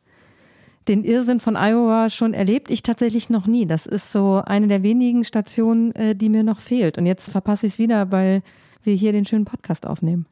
[0.90, 2.70] den Irrsinn von Iowa schon erlebt.
[2.70, 3.66] Ich tatsächlich noch nie.
[3.66, 6.98] Das ist so eine der wenigen Stationen, äh, die mir noch fehlt.
[6.98, 8.42] Und jetzt verpasse ich es wieder, weil
[8.84, 10.26] wir hier den schönen Podcast aufnehmen.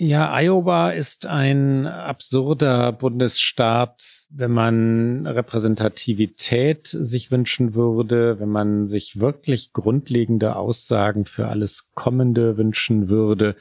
[0.00, 9.18] Ja, Iowa ist ein absurder Bundesstaat, wenn man Repräsentativität sich wünschen würde, wenn man sich
[9.18, 13.56] wirklich grundlegende Aussagen für alles Kommende wünschen würde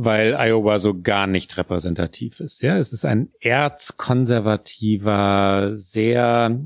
[0.00, 2.62] weil Iowa so gar nicht repräsentativ ist.
[2.62, 6.56] Ja, es ist ein erzkonservativer, sehr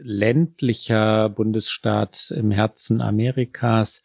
[0.00, 4.02] ländlicher Bundesstaat im Herzen Amerikas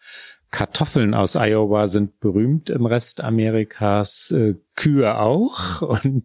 [0.52, 5.82] Kartoffeln aus Iowa sind berühmt im Rest Amerikas, äh, Kühe auch.
[6.04, 6.24] Und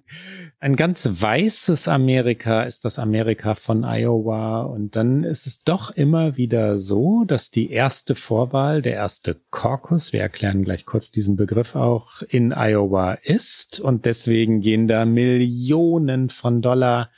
[0.60, 4.62] ein ganz weißes Amerika ist das Amerika von Iowa.
[4.62, 10.14] Und dann ist es doch immer wieder so, dass die erste Vorwahl, der erste Caucus,
[10.14, 13.78] wir erklären gleich kurz diesen Begriff auch, in Iowa ist.
[13.78, 17.10] Und deswegen gehen da Millionen von Dollar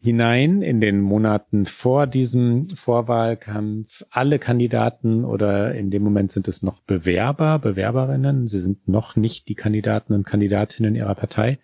[0.00, 6.62] hinein in den Monaten vor diesem Vorwahlkampf alle Kandidaten oder in dem Moment sind es
[6.62, 8.46] noch Bewerber, Bewerberinnen.
[8.46, 11.58] Sie sind noch nicht die Kandidaten und Kandidatinnen ihrer Partei.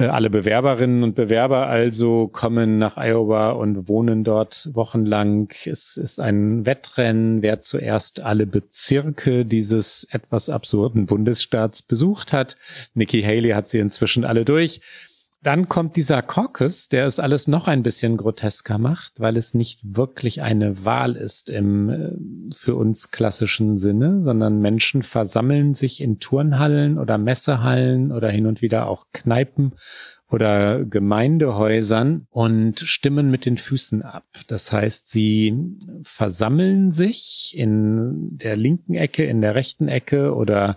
[0.00, 5.52] Äh, alle Bewerberinnen und Bewerber also kommen nach Iowa und wohnen dort wochenlang.
[5.64, 12.56] Es ist ein Wettrennen, wer zuerst alle Bezirke dieses etwas absurden Bundesstaats besucht hat.
[12.94, 14.80] Nikki Haley hat sie inzwischen alle durch.
[15.42, 19.80] Dann kommt dieser Caucus, der es alles noch ein bisschen grotesker macht, weil es nicht
[19.82, 26.18] wirklich eine Wahl ist im äh, für uns klassischen Sinne, sondern Menschen versammeln sich in
[26.18, 29.72] Turnhallen oder Messehallen oder hin und wieder auch Kneipen
[30.28, 34.26] oder Gemeindehäusern und stimmen mit den Füßen ab.
[34.48, 35.54] Das heißt, sie
[36.02, 40.76] versammeln sich in der linken Ecke, in der rechten Ecke oder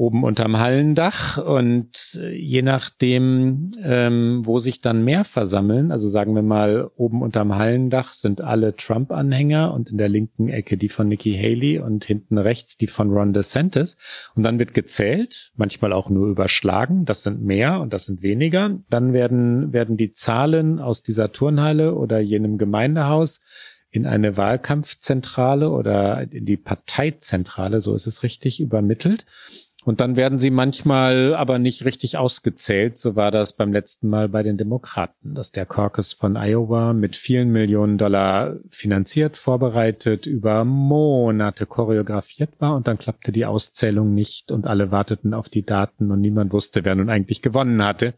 [0.00, 1.36] oben unterm Hallendach.
[1.36, 7.20] Und äh, je nachdem, ähm, wo sich dann mehr versammeln, also sagen wir mal, oben
[7.20, 12.06] unterm Hallendach sind alle Trump-Anhänger und in der linken Ecke die von Nikki Haley und
[12.06, 13.98] hinten rechts die von Ron DeSantis.
[14.34, 18.78] Und dann wird gezählt, manchmal auch nur überschlagen, das sind mehr und das sind weniger,
[18.88, 23.40] dann werden, werden die Zahlen aus dieser Turnhalle oder jenem Gemeindehaus
[23.90, 29.26] in eine Wahlkampfzentrale oder in die Parteizentrale, so ist es richtig, übermittelt.
[29.90, 32.96] Und dann werden sie manchmal aber nicht richtig ausgezählt.
[32.96, 37.16] So war das beim letzten Mal bei den Demokraten, dass der Caucus von Iowa mit
[37.16, 44.52] vielen Millionen Dollar finanziert, vorbereitet, über Monate choreografiert war und dann klappte die Auszählung nicht
[44.52, 48.14] und alle warteten auf die Daten und niemand wusste, wer nun eigentlich gewonnen hatte.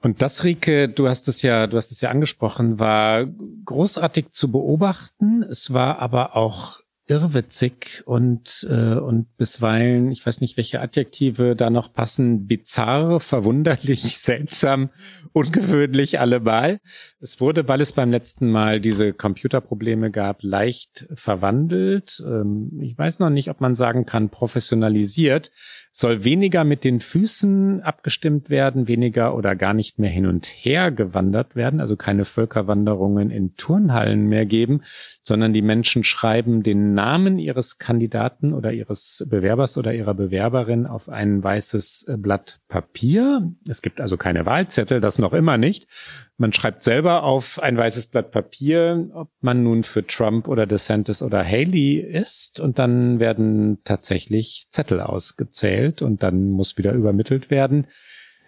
[0.00, 3.26] Und das, Rike, du hast es ja, du hast es ja angesprochen, war
[3.66, 5.42] großartig zu beobachten.
[5.42, 6.80] Es war aber auch
[7.10, 14.00] irrwitzig und, äh, und bisweilen, ich weiß nicht, welche Adjektive da noch passen, bizarr, verwunderlich,
[14.18, 14.90] seltsam,
[15.32, 16.78] ungewöhnlich allemal.
[17.18, 22.22] Es wurde, weil es beim letzten Mal diese Computerprobleme gab, leicht verwandelt.
[22.24, 25.50] Ähm, ich weiß noch nicht, ob man sagen kann, professionalisiert.
[25.92, 30.92] Soll weniger mit den Füßen abgestimmt werden, weniger oder gar nicht mehr hin und her
[30.92, 34.82] gewandert werden, also keine Völkerwanderungen in Turnhallen mehr geben,
[35.22, 41.08] sondern die Menschen schreiben den Namen ihres Kandidaten oder ihres Bewerbers oder ihrer Bewerberin auf
[41.08, 43.52] ein weißes äh, Blatt Papier.
[43.68, 45.88] Es gibt also keine Wahlzettel, das noch immer nicht.
[46.36, 51.22] Man schreibt selber auf ein weißes Blatt Papier, ob man nun für Trump oder DeSantis
[51.22, 57.86] oder Haley ist und dann werden tatsächlich Zettel ausgezählt und dann muss wieder übermittelt werden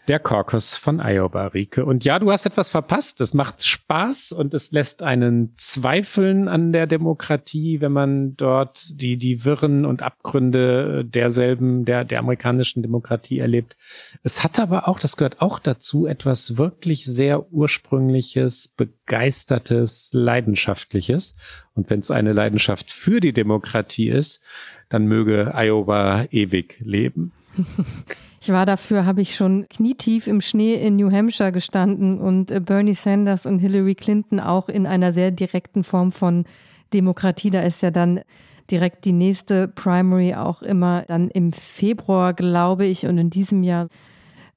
[0.08, 1.84] der Caucus von Iowa, Rike.
[1.84, 3.20] Und ja, du hast etwas verpasst.
[3.20, 9.16] Es macht Spaß und es lässt einen zweifeln an der Demokratie, wenn man dort die,
[9.16, 13.76] die Wirren und Abgründe derselben, der, der amerikanischen Demokratie erlebt.
[14.24, 21.36] Es hat aber auch, das gehört auch dazu, etwas wirklich sehr ursprüngliches, begeistertes, leidenschaftliches.
[21.74, 24.42] Und wenn es eine Leidenschaft für die Demokratie ist,
[24.88, 27.32] dann möge Iowa ewig leben.
[28.44, 32.58] Ich war dafür, habe ich schon knietief im Schnee in New Hampshire gestanden und äh,
[32.58, 36.44] Bernie Sanders und Hillary Clinton auch in einer sehr direkten Form von
[36.92, 37.50] Demokratie.
[37.50, 38.22] Da ist ja dann
[38.68, 43.86] direkt die nächste Primary auch immer dann im Februar, glaube ich, und in diesem Jahr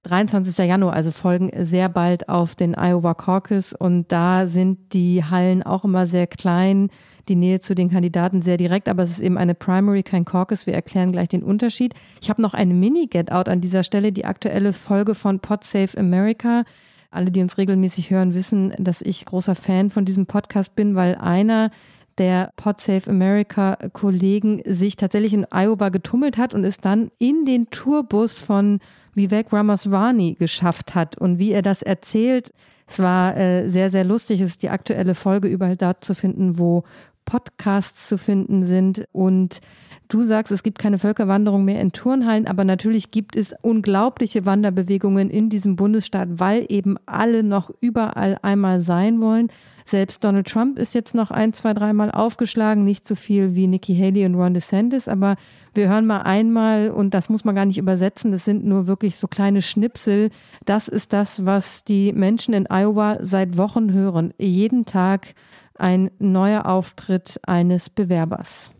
[0.02, 0.58] 23.
[0.66, 5.84] Januar, also folgen sehr bald auf den Iowa Caucus und da sind die Hallen auch
[5.84, 6.90] immer sehr klein
[7.28, 10.66] die Nähe zu den Kandidaten sehr direkt, aber es ist eben eine Primary, kein Caucus.
[10.66, 11.94] Wir erklären gleich den Unterschied.
[12.22, 16.64] Ich habe noch eine Mini-Get-Out an dieser Stelle, die aktuelle Folge von Pod Save America.
[17.12, 21.16] Alle, die uns regelmäßig hören, wissen, dass ich großer Fan von diesem Podcast bin, weil
[21.16, 21.72] einer
[22.18, 27.46] der Pod Save America Kollegen sich tatsächlich in Iowa getummelt hat und es dann in
[27.46, 28.80] den Tourbus von
[29.14, 31.18] Vivek Ramaswamy geschafft hat.
[31.18, 32.52] Und wie er das erzählt,
[32.88, 34.42] es war äh, sehr, sehr lustig.
[34.42, 36.84] Es ist die aktuelle Folge überall dort zu finden, wo
[37.26, 39.08] Podcasts zu finden sind.
[39.12, 39.60] Und
[40.08, 45.30] du sagst, es gibt keine Völkerwanderung mehr in Turnhallen, aber natürlich gibt es unglaubliche Wanderbewegungen
[45.30, 49.50] in diesem Bundesstaat, weil eben alle noch überall einmal sein wollen.
[49.88, 53.96] Selbst Donald Trump ist jetzt noch ein, zwei, dreimal aufgeschlagen, nicht so viel wie Nikki
[53.96, 55.36] Haley und Ron DeSantis, aber
[55.76, 59.18] wir hören mal einmal, und das muss man gar nicht übersetzen, das sind nur wirklich
[59.18, 60.32] so kleine Schnipsel.
[60.66, 64.34] Das ist das, was die Menschen in Iowa seit Wochen hören.
[64.40, 65.36] Jeden Tag
[65.80, 68.74] ein neuer Auftritt eines Bewerbers.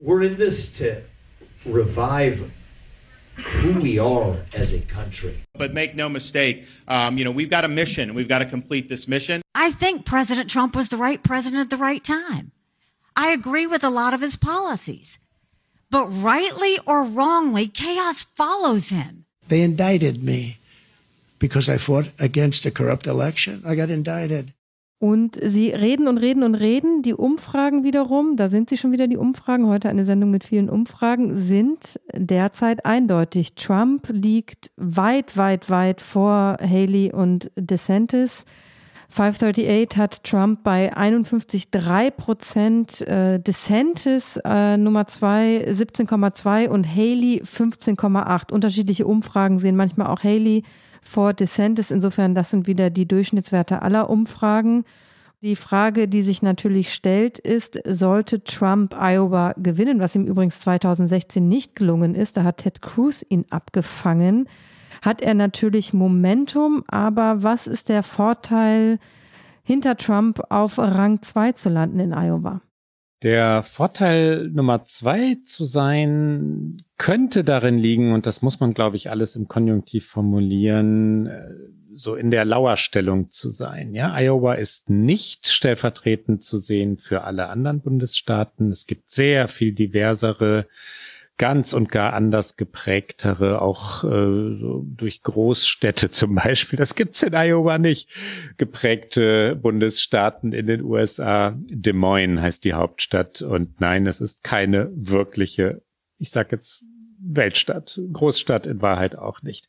[0.00, 1.02] We're in this to
[1.64, 2.50] revive
[3.62, 5.36] who we are as a country.
[5.54, 8.14] But make no mistake, um, you know, we've got a mission.
[8.14, 9.42] We've got to complete this mission.
[9.54, 12.52] I think President Trump was the right president at the right time.
[13.16, 15.18] I agree with a lot of his policies.
[15.90, 19.24] But rightly or wrongly, chaos follows him.
[19.48, 20.58] They indicted me
[21.38, 23.62] because I fought against a corrupt election.
[23.66, 24.52] I got indicted.
[25.00, 27.00] Und sie reden und reden und reden.
[27.00, 30.68] Die Umfragen wiederum, da sind sie schon wieder die Umfragen, heute eine Sendung mit vielen
[30.68, 33.54] Umfragen, sind derzeit eindeutig.
[33.54, 38.44] Trump liegt weit, weit, weit vor Haley und DeSantis.
[39.08, 48.52] 538 hat Trump bei 51,3 Prozent, äh, DeSantis äh, Nummer 2 17,2 und Haley 15,8.
[48.52, 50.62] Unterschiedliche Umfragen sehen manchmal auch Haley
[51.02, 51.90] vor DeSantis.
[51.90, 54.84] Insofern, das sind wieder die Durchschnittswerte aller Umfragen.
[55.42, 61.48] Die Frage, die sich natürlich stellt, ist, sollte Trump Iowa gewinnen, was ihm übrigens 2016
[61.48, 64.48] nicht gelungen ist, da hat Ted Cruz ihn abgefangen,
[65.00, 68.98] hat er natürlich Momentum, aber was ist der Vorteil,
[69.62, 72.60] hinter Trump auf Rang 2 zu landen in Iowa?
[73.22, 79.10] Der Vorteil Nummer zwei zu sein, könnte darin liegen, und das muss man, glaube ich,
[79.10, 81.50] alles im Konjunktiv formulieren, äh,
[81.94, 83.94] so in der Lauerstellung zu sein.
[83.94, 88.70] Ja, Iowa ist nicht stellvertretend zu sehen für alle anderen Bundesstaaten.
[88.70, 90.66] Es gibt sehr viel diversere
[91.40, 97.34] ganz und gar anders geprägtere, auch äh, so durch Großstädte zum Beispiel, das gibt's in
[97.34, 98.10] Iowa nicht,
[98.58, 101.56] geprägte Bundesstaaten in den USA.
[101.56, 105.82] Des Moines heißt die Hauptstadt und nein, es ist keine wirkliche,
[106.18, 106.84] ich sag jetzt
[107.22, 109.68] Weltstadt, Großstadt in Wahrheit auch nicht.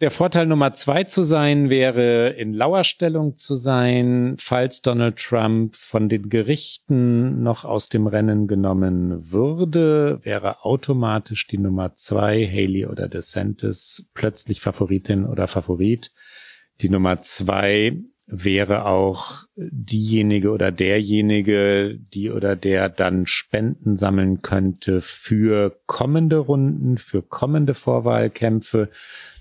[0.00, 6.08] Der Vorteil Nummer zwei zu sein wäre, in Lauerstellung zu sein, falls Donald Trump von
[6.08, 13.08] den Gerichten noch aus dem Rennen genommen würde, wäre automatisch die Nummer zwei, Haley oder
[13.08, 16.12] DeSantis, plötzlich Favoritin oder Favorit.
[16.80, 17.96] Die Nummer zwei
[18.30, 26.98] wäre auch diejenige oder derjenige, die oder der dann Spenden sammeln könnte für kommende Runden,
[26.98, 28.90] für kommende Vorwahlkämpfe.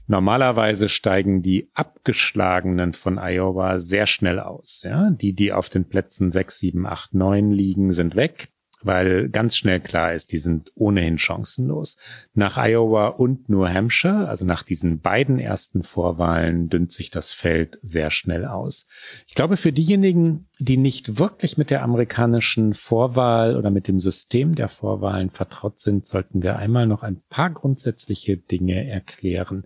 [0.08, 4.84] Normalerweise steigen die Abgeschlagenen von Iowa sehr schnell aus.
[4.86, 5.10] Ja?
[5.10, 8.50] Die, die auf den Plätzen 6, 7, 8, 9 liegen, sind weg
[8.82, 11.98] weil ganz schnell klar ist, die sind ohnehin chancenlos.
[12.34, 17.80] Nach Iowa und New Hampshire, also nach diesen beiden ersten Vorwahlen, dünnt sich das Feld
[17.82, 18.88] sehr schnell aus.
[19.28, 24.56] Ich glaube, für diejenigen, die nicht wirklich mit der amerikanischen Vorwahl oder mit dem System
[24.56, 29.65] der Vorwahlen vertraut sind, sollten wir einmal noch ein paar grundsätzliche Dinge erklären.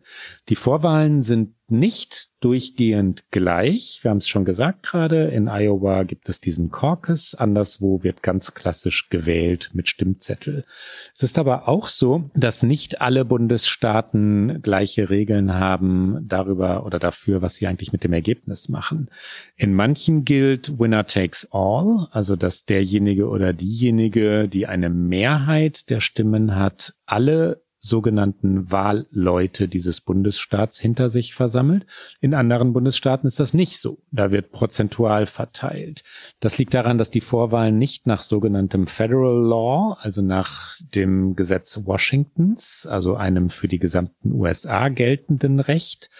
[0.49, 3.99] Die Vorwahlen sind nicht durchgehend gleich.
[4.01, 8.53] Wir haben es schon gesagt gerade, in Iowa gibt es diesen Caucus, anderswo wird ganz
[8.53, 10.65] klassisch gewählt mit Stimmzettel.
[11.13, 17.41] Es ist aber auch so, dass nicht alle Bundesstaaten gleiche Regeln haben darüber oder dafür,
[17.41, 19.09] was sie eigentlich mit dem Ergebnis machen.
[19.55, 26.01] In manchen gilt Winner takes all, also dass derjenige oder diejenige, die eine Mehrheit der
[26.01, 31.85] Stimmen hat, alle sogenannten Wahlleute dieses Bundesstaats hinter sich versammelt.
[32.19, 33.97] In anderen Bundesstaaten ist das nicht so.
[34.11, 36.03] Da wird prozentual verteilt.
[36.39, 41.85] Das liegt daran, dass die Vorwahlen nicht nach sogenanntem Federal Law, also nach dem Gesetz
[41.85, 46.11] Washingtons, also einem für die gesamten USA geltenden Recht,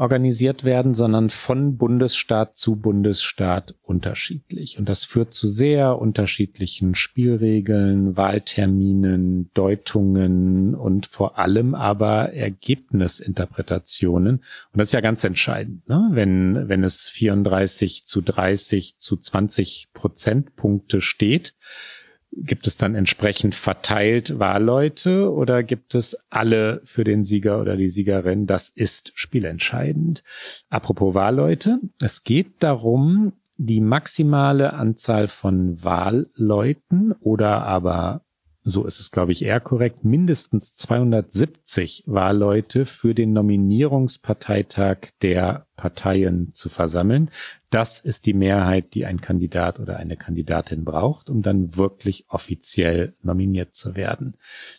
[0.00, 4.78] organisiert werden, sondern von Bundesstaat zu Bundesstaat unterschiedlich.
[4.78, 14.36] Und das führt zu sehr unterschiedlichen Spielregeln, Wahlterminen, Deutungen und vor allem aber Ergebnisinterpretationen.
[14.36, 16.08] Und das ist ja ganz entscheidend, ne?
[16.12, 21.54] wenn, wenn es 34 zu 30 zu 20 Prozentpunkte steht,
[22.32, 27.88] Gibt es dann entsprechend verteilt Wahlleute oder gibt es alle für den Sieger oder die
[27.88, 28.46] Siegerin?
[28.46, 30.22] Das ist spielentscheidend.
[30.68, 38.22] Apropos Wahlleute, es geht darum, die maximale Anzahl von Wahlleuten oder aber
[38.62, 46.52] so ist es, glaube ich, eher korrekt, mindestens 270 Wahlleute für den Nominierungsparteitag der Parteien
[46.52, 47.30] zu versammeln.
[47.70, 53.14] Das ist die Mehrheit, die ein Kandidat oder eine Kandidatin braucht, um dann wirklich offiziell
[53.22, 54.34] nominiert zu werden.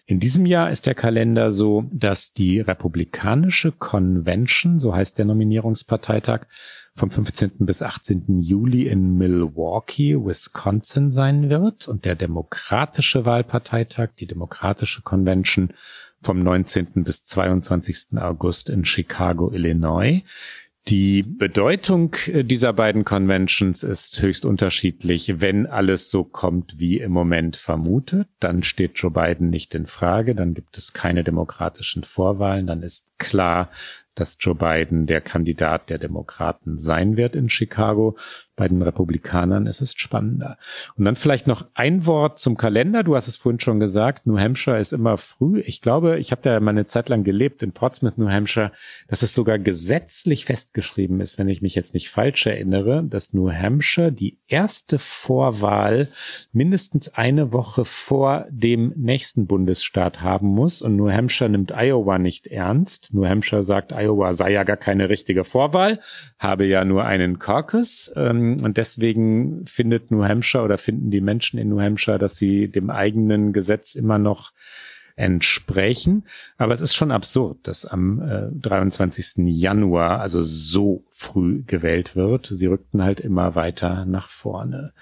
[0.06, 6.46] In diesem Jahr ist der Kalender so, dass die Republikanische Convention, so heißt der Nominierungsparteitag,
[6.96, 7.52] vom 15.
[7.60, 8.42] bis 18.
[8.42, 15.74] Juli in Milwaukee, Wisconsin sein wird und der Demokratische Wahlparteitag, die Demokratische Convention
[16.22, 17.04] vom 19.
[17.04, 18.18] bis 22.
[18.18, 20.22] August in Chicago, Illinois.
[20.88, 25.40] Die Bedeutung äh, dieser beiden Conventions ist höchst unterschiedlich.
[25.40, 30.34] Wenn alles so kommt, wie im Moment vermutet, dann steht Joe Biden nicht in Frage,
[30.34, 33.70] dann gibt es keine demokratischen Vorwahlen, dann ist klar,
[34.16, 38.18] dass Joe Biden der Kandidat der Demokraten sein wird in Chicago.
[38.62, 40.56] Bei den Republikanern ist es spannender.
[40.96, 43.02] Und dann vielleicht noch ein Wort zum Kalender.
[43.02, 45.62] Du hast es vorhin schon gesagt, New Hampshire ist immer früh.
[45.62, 48.72] Ich glaube, ich habe da mal eine Zeit lang gelebt in Portsmouth, New Hampshire,
[49.08, 53.52] dass es sogar gesetzlich festgeschrieben ist, wenn ich mich jetzt nicht falsch erinnere, dass New
[53.52, 56.10] Hampshire die erste Vorwahl
[56.52, 60.84] mindestens eine Woche vor dem nächsten Bundesstaat haben muss.
[60.84, 63.12] Und New Hampshire nimmt Iowa nicht ernst.
[63.12, 66.00] New Hampshire sagt, Iowa sei ja gar keine richtige Vorwahl,
[66.38, 68.14] habe ja nur einen Caucus.
[68.16, 72.68] Ähm, und deswegen findet New Hampshire oder finden die Menschen in New Hampshire, dass sie
[72.68, 74.52] dem eigenen Gesetz immer noch
[75.16, 76.24] entsprechen.
[76.58, 79.46] Aber es ist schon absurd, dass am äh, 23.
[79.48, 82.48] Januar also so früh gewählt wird.
[82.48, 84.94] Sie rückten halt immer weiter nach vorne.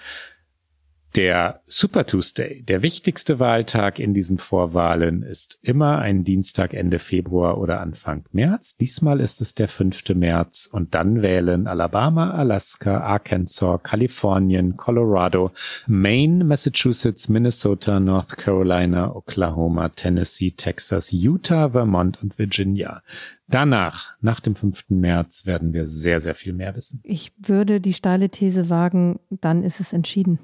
[1.16, 7.58] Der Super Tuesday, der wichtigste Wahltag in diesen Vorwahlen, ist immer ein Dienstag Ende Februar
[7.58, 8.76] oder Anfang März.
[8.76, 10.10] Diesmal ist es der 5.
[10.14, 15.50] März und dann wählen Alabama, Alaska, Arkansas, Kalifornien, Colorado,
[15.88, 23.02] Maine, Massachusetts, Minnesota, North Carolina, Oklahoma, Tennessee, Texas, Utah, Vermont und Virginia.
[23.48, 24.90] Danach, nach dem 5.
[24.90, 27.00] März, werden wir sehr, sehr viel mehr wissen.
[27.02, 30.38] Ich würde die steile These wagen, dann ist es entschieden.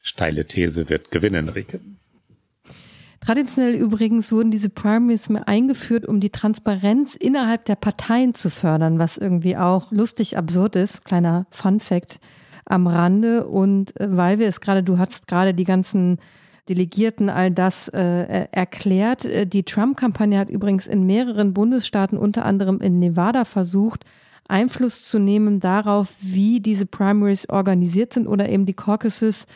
[0.00, 1.80] Steile These wird gewinnen, Rike.
[3.20, 9.18] Traditionell übrigens wurden diese Primaries eingeführt, um die Transparenz innerhalb der Parteien zu fördern, was
[9.18, 11.04] irgendwie auch lustig absurd ist.
[11.04, 12.20] Kleiner Fun Fact
[12.64, 13.46] am Rande.
[13.46, 16.18] Und äh, weil wir es gerade, du hast gerade die ganzen
[16.68, 19.24] Delegierten all das äh, erklärt.
[19.24, 24.04] Äh, die Trump-Kampagne hat übrigens in mehreren Bundesstaaten, unter anderem in Nevada, versucht,
[24.48, 29.46] Einfluss zu nehmen darauf, wie diese Primaries organisiert sind oder eben die Caucuses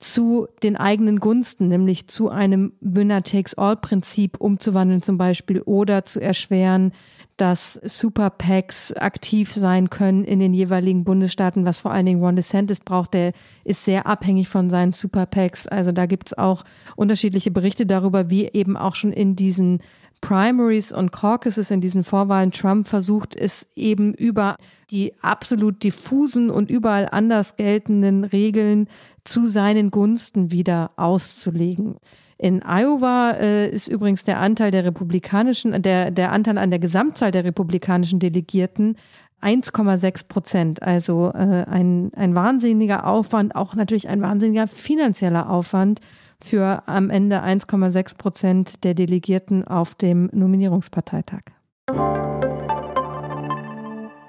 [0.00, 6.92] zu den eigenen Gunsten, nämlich zu einem Winner-Takes-All-Prinzip umzuwandeln zum Beispiel oder zu erschweren,
[7.36, 12.36] dass Super PACs aktiv sein können in den jeweiligen Bundesstaaten, was vor allen Dingen Ron
[12.36, 13.14] DeSantis braucht.
[13.14, 13.32] Der
[13.64, 15.66] ist sehr abhängig von seinen Super PACs.
[15.66, 16.64] Also da gibt's auch
[16.96, 19.80] unterschiedliche Berichte darüber, wie eben auch schon in diesen
[20.20, 24.56] Primaries und Caucuses, in diesen Vorwahlen Trump versucht, es eben über
[24.90, 28.88] die absolut diffusen und überall anders geltenden Regeln
[29.24, 31.96] zu seinen Gunsten wieder auszulegen.
[32.38, 37.30] In Iowa äh, ist übrigens der Anteil der republikanischen, der, der Anteil an der Gesamtzahl
[37.30, 38.96] der republikanischen Delegierten
[39.42, 40.82] 1,6 Prozent.
[40.82, 46.00] Also äh, ein, ein wahnsinniger Aufwand, auch natürlich ein wahnsinniger finanzieller Aufwand
[46.42, 51.42] für am Ende 1,6 Prozent der Delegierten auf dem Nominierungsparteitag.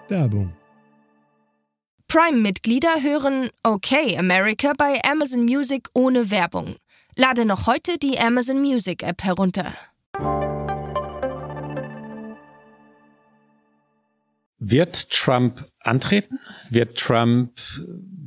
[0.10, 0.52] Werbung
[2.14, 6.76] Prime-Mitglieder hören Okay America bei Amazon Music ohne Werbung.
[7.16, 9.68] Lade noch heute die Amazon Music App herunter.
[14.60, 16.40] Wird Trump antreten?
[16.70, 17.54] Wird Trump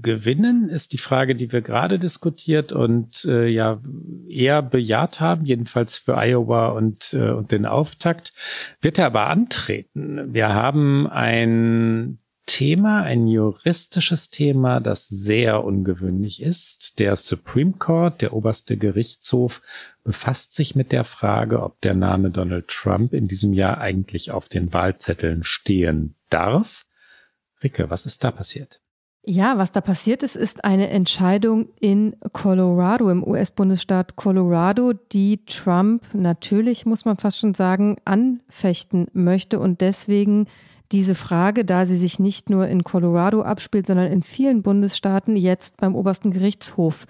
[0.00, 0.70] gewinnen?
[0.70, 3.82] Ist die Frage, die wir gerade diskutiert und äh, ja
[4.26, 8.32] eher bejaht haben, jedenfalls für Iowa und, äh, und den Auftakt.
[8.80, 10.32] Wird er aber antreten?
[10.32, 16.98] Wir haben ein Thema, ein juristisches Thema, das sehr ungewöhnlich ist.
[16.98, 19.62] Der Supreme Court, der oberste Gerichtshof,
[20.02, 24.48] befasst sich mit der Frage, ob der Name Donald Trump in diesem Jahr eigentlich auf
[24.48, 26.86] den Wahlzetteln stehen darf.
[27.62, 28.80] Ricke, was ist da passiert?
[29.26, 36.02] Ja, was da passiert ist, ist eine Entscheidung in Colorado, im US-Bundesstaat Colorado, die Trump
[36.12, 40.46] natürlich, muss man fast schon sagen, anfechten möchte und deswegen
[40.94, 45.76] diese Frage, da sie sich nicht nur in Colorado abspielt, sondern in vielen Bundesstaaten jetzt
[45.76, 47.06] beim obersten Gerichtshof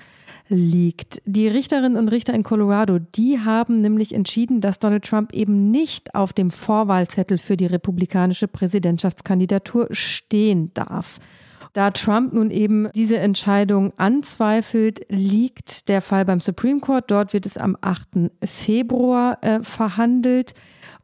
[0.49, 1.21] liegt.
[1.27, 6.15] Die Richterinnen und Richter in Colorado, die haben nämlich entschieden, dass Donald Trump eben nicht
[6.15, 11.21] auf dem Vorwahlzettel für die republikanische Präsidentschaftskandidatur stehen darf.
[11.75, 17.11] Da Trump nun eben diese Entscheidung anzweifelt, liegt der Fall beim Supreme Court.
[17.11, 18.31] Dort wird es am 8.
[18.45, 20.55] Februar äh, verhandelt.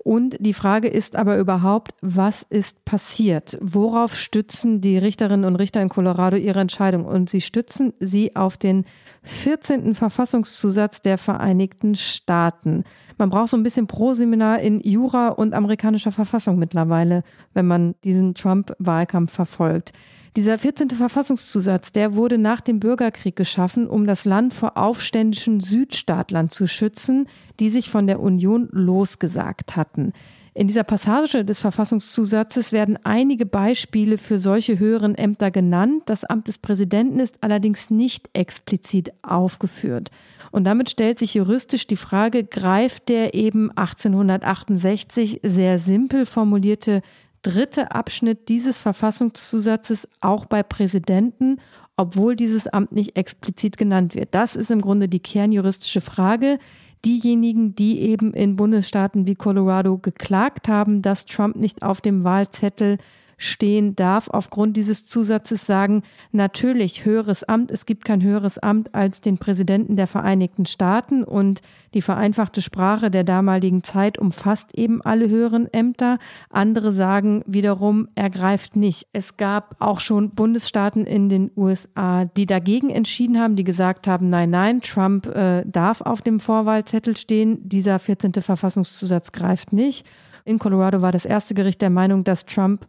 [0.03, 3.59] Und die Frage ist aber überhaupt, was ist passiert?
[3.61, 7.05] Worauf stützen die Richterinnen und Richter in Colorado ihre Entscheidung?
[7.05, 8.86] Und sie stützen sie auf den
[9.24, 9.94] 14.
[9.94, 12.84] Verfassungszusatz der Vereinigten Staaten.
[13.18, 17.22] Man braucht so ein bisschen Proseminar in Jura und amerikanischer Verfassung mittlerweile,
[17.53, 19.92] wenn man diesen Trump-Wahlkampf verfolgt.
[20.37, 20.91] Dieser 14.
[20.91, 27.26] Verfassungszusatz, der wurde nach dem Bürgerkrieg geschaffen, um das Land vor aufständischen Südstaatlern zu schützen,
[27.59, 30.12] die sich von der Union losgesagt hatten.
[30.55, 36.03] In dieser Passage des Verfassungszusatzes werden einige Beispiele für solche höheren Ämter genannt.
[36.07, 40.11] Das Amt des Präsidenten ist allerdings nicht explizit aufgeführt.
[40.53, 47.03] Und damit stellt sich juristisch die Frage, greift der eben 1868 sehr simpel formulierte
[47.43, 51.59] dritte Abschnitt dieses Verfassungszusatzes auch bei Präsidenten,
[51.97, 54.34] obwohl dieses Amt nicht explizit genannt wird.
[54.34, 56.59] Das ist im Grunde die kernjuristische Frage.
[57.05, 62.99] Diejenigen, die eben in Bundesstaaten wie Colorado geklagt haben, dass Trump nicht auf dem Wahlzettel
[63.41, 69.22] stehen, darf aufgrund dieses Zusatzes sagen, natürlich höheres Amt, es gibt kein höheres Amt als
[69.22, 71.62] den Präsidenten der Vereinigten Staaten und
[71.95, 76.18] die vereinfachte Sprache der damaligen Zeit umfasst eben alle höheren Ämter.
[76.51, 79.09] Andere sagen wiederum, er greift nicht.
[79.14, 84.28] Es gab auch schon Bundesstaaten in den USA, die dagegen entschieden haben, die gesagt haben,
[84.28, 87.66] nein, nein, Trump äh, darf auf dem Vorwahlzettel stehen.
[87.66, 88.34] Dieser 14.
[88.34, 90.07] Verfassungszusatz greift nicht.
[90.45, 92.86] In Colorado war das erste Gericht der Meinung, dass Trump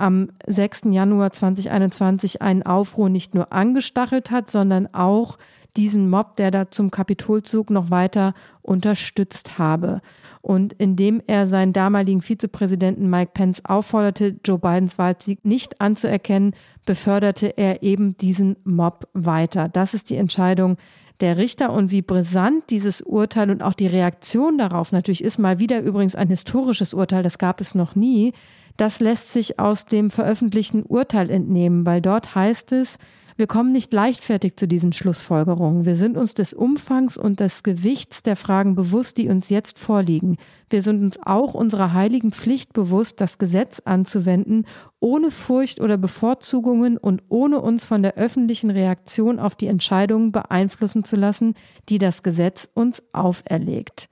[0.00, 0.82] am 6.
[0.90, 5.38] Januar 2021 einen Aufruhr nicht nur angestachelt hat, sondern auch
[5.76, 10.00] diesen Mob, der da zum Kapitolzug noch weiter unterstützt habe.
[10.42, 16.54] Und indem er seinen damaligen Vizepräsidenten Mike Pence aufforderte, Joe Bidens Wahlsieg nicht anzuerkennen,
[16.86, 19.68] beförderte er eben diesen Mob weiter.
[19.68, 20.76] Das ist die Entscheidung
[21.20, 25.58] der Richter und wie brisant dieses Urteil und auch die Reaktion darauf natürlich ist, mal
[25.58, 28.32] wieder übrigens ein historisches Urteil, das gab es noch nie,
[28.80, 32.96] das lässt sich aus dem veröffentlichten Urteil entnehmen, weil dort heißt es,
[33.36, 35.86] wir kommen nicht leichtfertig zu diesen Schlussfolgerungen.
[35.86, 40.36] Wir sind uns des Umfangs und des Gewichts der Fragen bewusst, die uns jetzt vorliegen.
[40.68, 44.66] Wir sind uns auch unserer heiligen Pflicht bewusst, das Gesetz anzuwenden,
[44.98, 51.04] ohne Furcht oder Bevorzugungen und ohne uns von der öffentlichen Reaktion auf die Entscheidungen beeinflussen
[51.04, 51.54] zu lassen,
[51.88, 54.10] die das Gesetz uns auferlegt.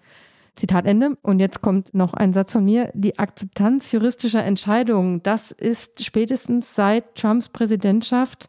[0.58, 1.16] Zitat Ende.
[1.22, 2.90] Und jetzt kommt noch ein Satz von mir.
[2.94, 8.48] Die Akzeptanz juristischer Entscheidungen, das ist spätestens seit Trumps Präsidentschaft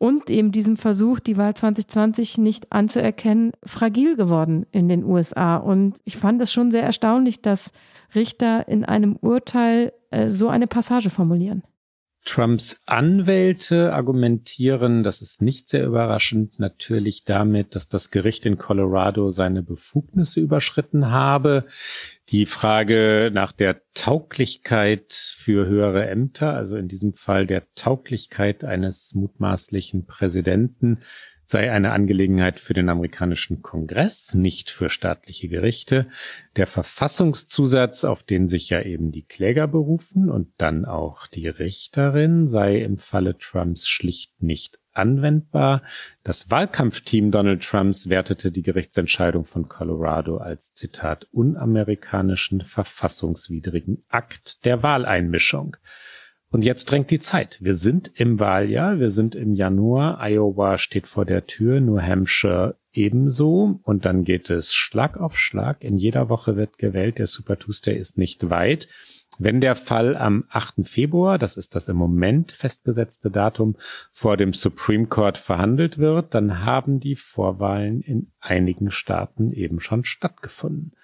[0.00, 5.56] und eben diesem Versuch, die Wahl 2020 nicht anzuerkennen, fragil geworden in den USA.
[5.56, 7.70] Und ich fand es schon sehr erstaunlich, dass
[8.14, 11.62] Richter in einem Urteil äh, so eine Passage formulieren.
[12.30, 19.32] Trumps Anwälte argumentieren, das ist nicht sehr überraschend, natürlich damit, dass das Gericht in Colorado
[19.32, 21.64] seine Befugnisse überschritten habe.
[22.28, 29.12] Die Frage nach der Tauglichkeit für höhere Ämter, also in diesem Fall der Tauglichkeit eines
[29.12, 31.00] mutmaßlichen Präsidenten,
[31.50, 36.06] sei eine Angelegenheit für den amerikanischen Kongress, nicht für staatliche Gerichte.
[36.54, 42.46] Der Verfassungszusatz, auf den sich ja eben die Kläger berufen und dann auch die Richterin,
[42.46, 45.82] sei im Falle Trumps schlicht nicht anwendbar.
[46.22, 54.84] Das Wahlkampfteam Donald Trumps wertete die Gerichtsentscheidung von Colorado als Zitat unamerikanischen verfassungswidrigen Akt der
[54.84, 55.76] Wahleinmischung.
[56.52, 57.58] Und jetzt drängt die Zeit.
[57.60, 62.76] Wir sind im Wahljahr, wir sind im Januar, Iowa steht vor der Tür, New Hampshire
[62.92, 63.80] ebenso.
[63.84, 65.84] Und dann geht es Schlag auf Schlag.
[65.84, 67.18] In jeder Woche wird gewählt.
[67.18, 68.88] Der Super Tuesday ist nicht weit.
[69.38, 70.86] Wenn der Fall am 8.
[70.88, 73.76] Februar, das ist das im Moment festgesetzte Datum,
[74.12, 80.04] vor dem Supreme Court verhandelt wird, dann haben die Vorwahlen in einigen Staaten eben schon
[80.04, 80.96] stattgefunden.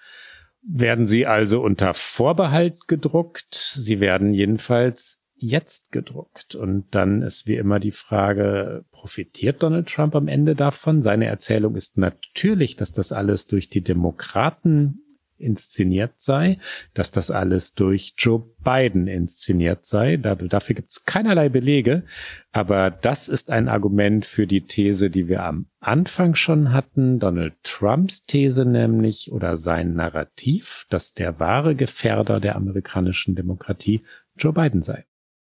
[0.68, 3.54] Werden sie also unter Vorbehalt gedruckt?
[3.54, 6.54] Sie werden jedenfalls jetzt gedruckt.
[6.54, 11.02] Und dann ist wie immer die Frage, profitiert Donald Trump am Ende davon?
[11.02, 15.00] Seine Erzählung ist natürlich, dass das alles durch die Demokraten
[15.38, 16.58] inszeniert sei,
[16.94, 20.16] dass das alles durch Joe Biden inszeniert sei.
[20.16, 22.04] Dafür gibt es keinerlei Belege.
[22.52, 27.18] Aber das ist ein Argument für die These, die wir am Anfang schon hatten.
[27.18, 34.02] Donald Trumps These nämlich oder sein Narrativ, dass der wahre Gefährder der amerikanischen Demokratie
[34.36, 35.04] Joe Biden sei.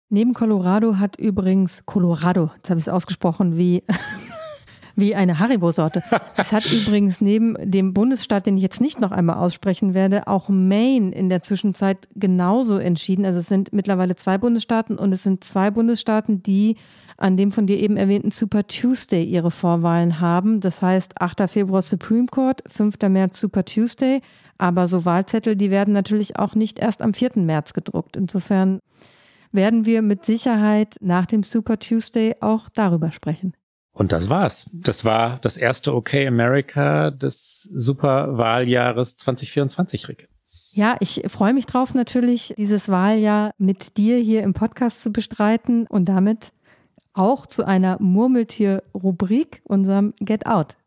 [0.10, 3.84] Neben Colorado hat übrigens Colorado, jetzt habe ich es ausgesprochen wie,
[4.96, 6.02] wie eine Haribo-Sorte.
[6.38, 10.48] Es hat übrigens neben dem Bundesstaat, den ich jetzt nicht noch einmal aussprechen werde, auch
[10.48, 13.26] Maine in der Zwischenzeit genauso entschieden.
[13.26, 16.78] Also es sind mittlerweile zwei Bundesstaaten und es sind zwei Bundesstaaten, die
[17.18, 20.62] an dem von dir eben erwähnten Super Tuesday ihre Vorwahlen haben.
[20.62, 21.50] Das heißt 8.
[21.50, 22.96] Februar Supreme Court, 5.
[23.10, 24.22] März Super Tuesday.
[24.58, 27.32] Aber so Wahlzettel, die werden natürlich auch nicht erst am 4.
[27.36, 28.16] März gedruckt.
[28.16, 28.80] Insofern
[29.52, 33.54] werden wir mit Sicherheit nach dem Super Tuesday auch darüber sprechen.
[33.92, 34.70] Und das war's.
[34.74, 40.30] Das war das erste OK America des Superwahljahres 2024, Rick.
[40.72, 45.88] Ja, ich freue mich drauf natürlich, dieses Wahljahr mit dir hier im Podcast zu bestreiten
[45.88, 46.54] und damit
[47.14, 50.78] auch zu einer Murmeltier-Rubrik, unserem Get Out.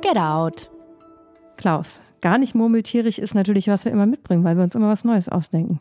[0.00, 0.70] Get Out.
[1.56, 5.04] Klaus, gar nicht murmeltierig ist natürlich, was wir immer mitbringen, weil wir uns immer was
[5.04, 5.80] Neues ausdenken.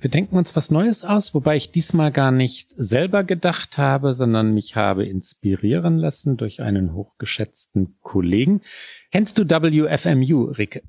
[0.00, 4.54] Wir denken uns was Neues aus, wobei ich diesmal gar nicht selber gedacht habe, sondern
[4.54, 8.62] mich habe inspirieren lassen durch einen hochgeschätzten Kollegen.
[9.10, 10.82] Kennst du WFMU, Ricke?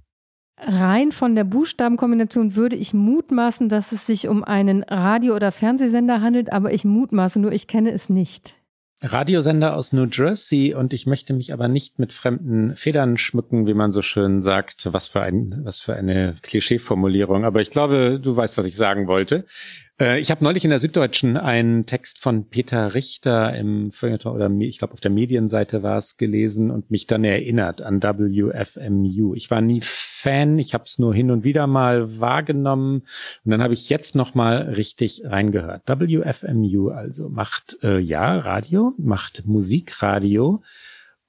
[0.58, 6.22] Rein von der Buchstabenkombination würde ich mutmaßen, dass es sich um einen Radio- oder Fernsehsender
[6.22, 8.56] handelt, aber ich mutmaße nur, ich kenne es nicht.
[9.04, 13.74] Radiosender aus New Jersey und ich möchte mich aber nicht mit fremden Federn schmücken, wie
[13.74, 14.88] man so schön sagt.
[14.94, 17.44] Was für ein, was für eine Klischeeformulierung.
[17.44, 19.46] Aber ich glaube, du weißt, was ich sagen wollte.
[20.00, 24.50] Äh, ich habe neulich in der Süddeutschen einen Text von Peter Richter im Feuilleton oder
[24.60, 29.36] ich glaube auf der Medienseite war es gelesen und mich dann erinnert an WFMU.
[29.36, 33.04] Ich war nie Fan, ich habe es nur hin und wieder mal wahrgenommen
[33.44, 35.84] und dann habe ich jetzt noch mal richtig reingehört.
[35.88, 40.64] WFMU also macht äh, ja Radio, macht Musikradio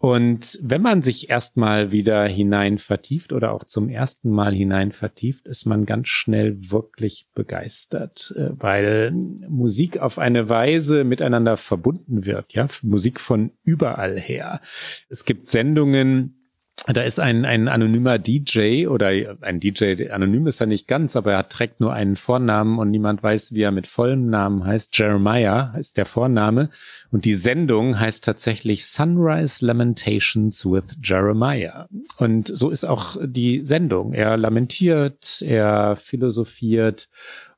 [0.05, 5.47] und wenn man sich erstmal wieder hinein vertieft oder auch zum ersten Mal hinein vertieft,
[5.47, 12.53] ist man ganz schnell wirklich begeistert, äh, weil Musik auf eine Weise miteinander verbunden wird,
[12.53, 14.61] ja, Musik von überall her.
[15.09, 16.44] Es gibt Sendungen,
[16.87, 19.11] da ist ein, ein anonymer DJ oder
[19.41, 23.23] ein DJ, anonym ist er nicht ganz, aber er trägt nur einen Vornamen und niemand
[23.23, 24.97] weiß, wie er mit vollem Namen heißt.
[24.99, 26.69] Jeremiah ist der Vorname
[27.11, 31.89] und die Sendung heißt tatsächlich Sunrise Lamentations with Jeremiah.
[32.19, 34.13] Und so ist auch die Sendung.
[34.13, 37.09] Er lamentiert, er philosophiert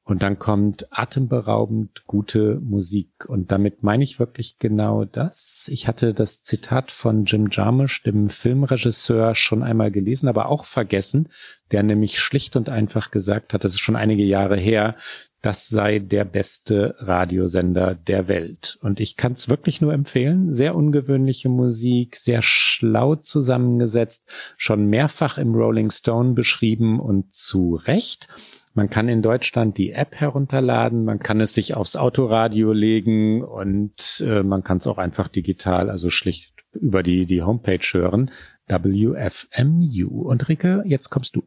[0.06, 3.26] und dann kommt atemberaubend gute Musik.
[3.26, 5.68] Und damit meine ich wirklich genau das.
[5.72, 11.28] Ich hatte das Zitat von Jim Jarmusch, dem Filmregisseur, schon einmal gelesen, aber auch vergessen,
[11.72, 14.94] der nämlich schlicht und einfach gesagt hat, das ist schon einige Jahre her,
[15.42, 18.78] das sei der beste Radiosender der Welt.
[18.82, 20.54] Und ich kann es wirklich nur empfehlen.
[20.54, 24.22] Sehr ungewöhnliche Musik, sehr schlau zusammengesetzt,
[24.56, 28.28] schon mehrfach im Rolling Stone beschrieben und zu Recht.
[28.76, 34.22] Man kann in Deutschland die App herunterladen, man kann es sich aufs Autoradio legen und
[34.24, 38.30] äh, man kann es auch einfach digital, also schlicht über die, die Homepage hören.
[38.68, 40.28] WFMU.
[40.28, 41.44] Und Ricke, jetzt kommst du.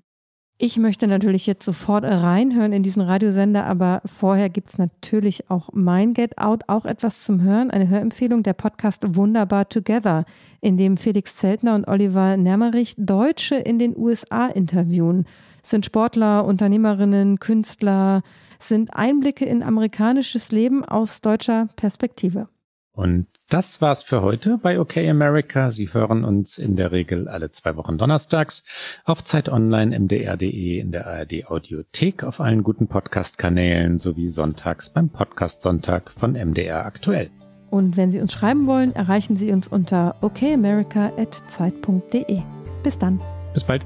[0.57, 6.15] Ich möchte natürlich jetzt sofort reinhören in diesen Radiosender, aber vorher gibt's natürlich auch mein
[6.15, 10.25] Get Out, auch etwas zum Hören, eine Hörempfehlung, der Podcast Wunderbar Together,
[10.61, 15.27] in dem Felix Zeltner und Oliver Nermerich Deutsche in den USA interviewen
[15.63, 18.21] sind Sportler, Unternehmerinnen, Künstler,
[18.59, 22.49] sind Einblicke in amerikanisches Leben aus deutscher Perspektive.
[22.91, 25.71] Und das war's für heute bei OK America.
[25.71, 28.65] Sie hören uns in der Regel alle zwei Wochen donnerstags
[29.05, 35.09] auf Zeit Online, mdr.de, in der ARD Audiothek, auf allen guten Podcast-Kanälen sowie sonntags beim
[35.09, 37.31] Podcast Sonntag von MDR aktuell.
[37.69, 42.41] Und wenn Sie uns schreiben wollen, erreichen Sie uns unter okamerica.zeit.de.
[42.83, 43.21] Bis dann.
[43.53, 43.83] Bis bald.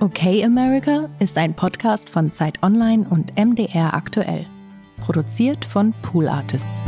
[0.00, 4.46] Okay America ist ein Podcast von Zeit Online und MDR aktuell.
[4.98, 6.86] Produziert von Pool Artists.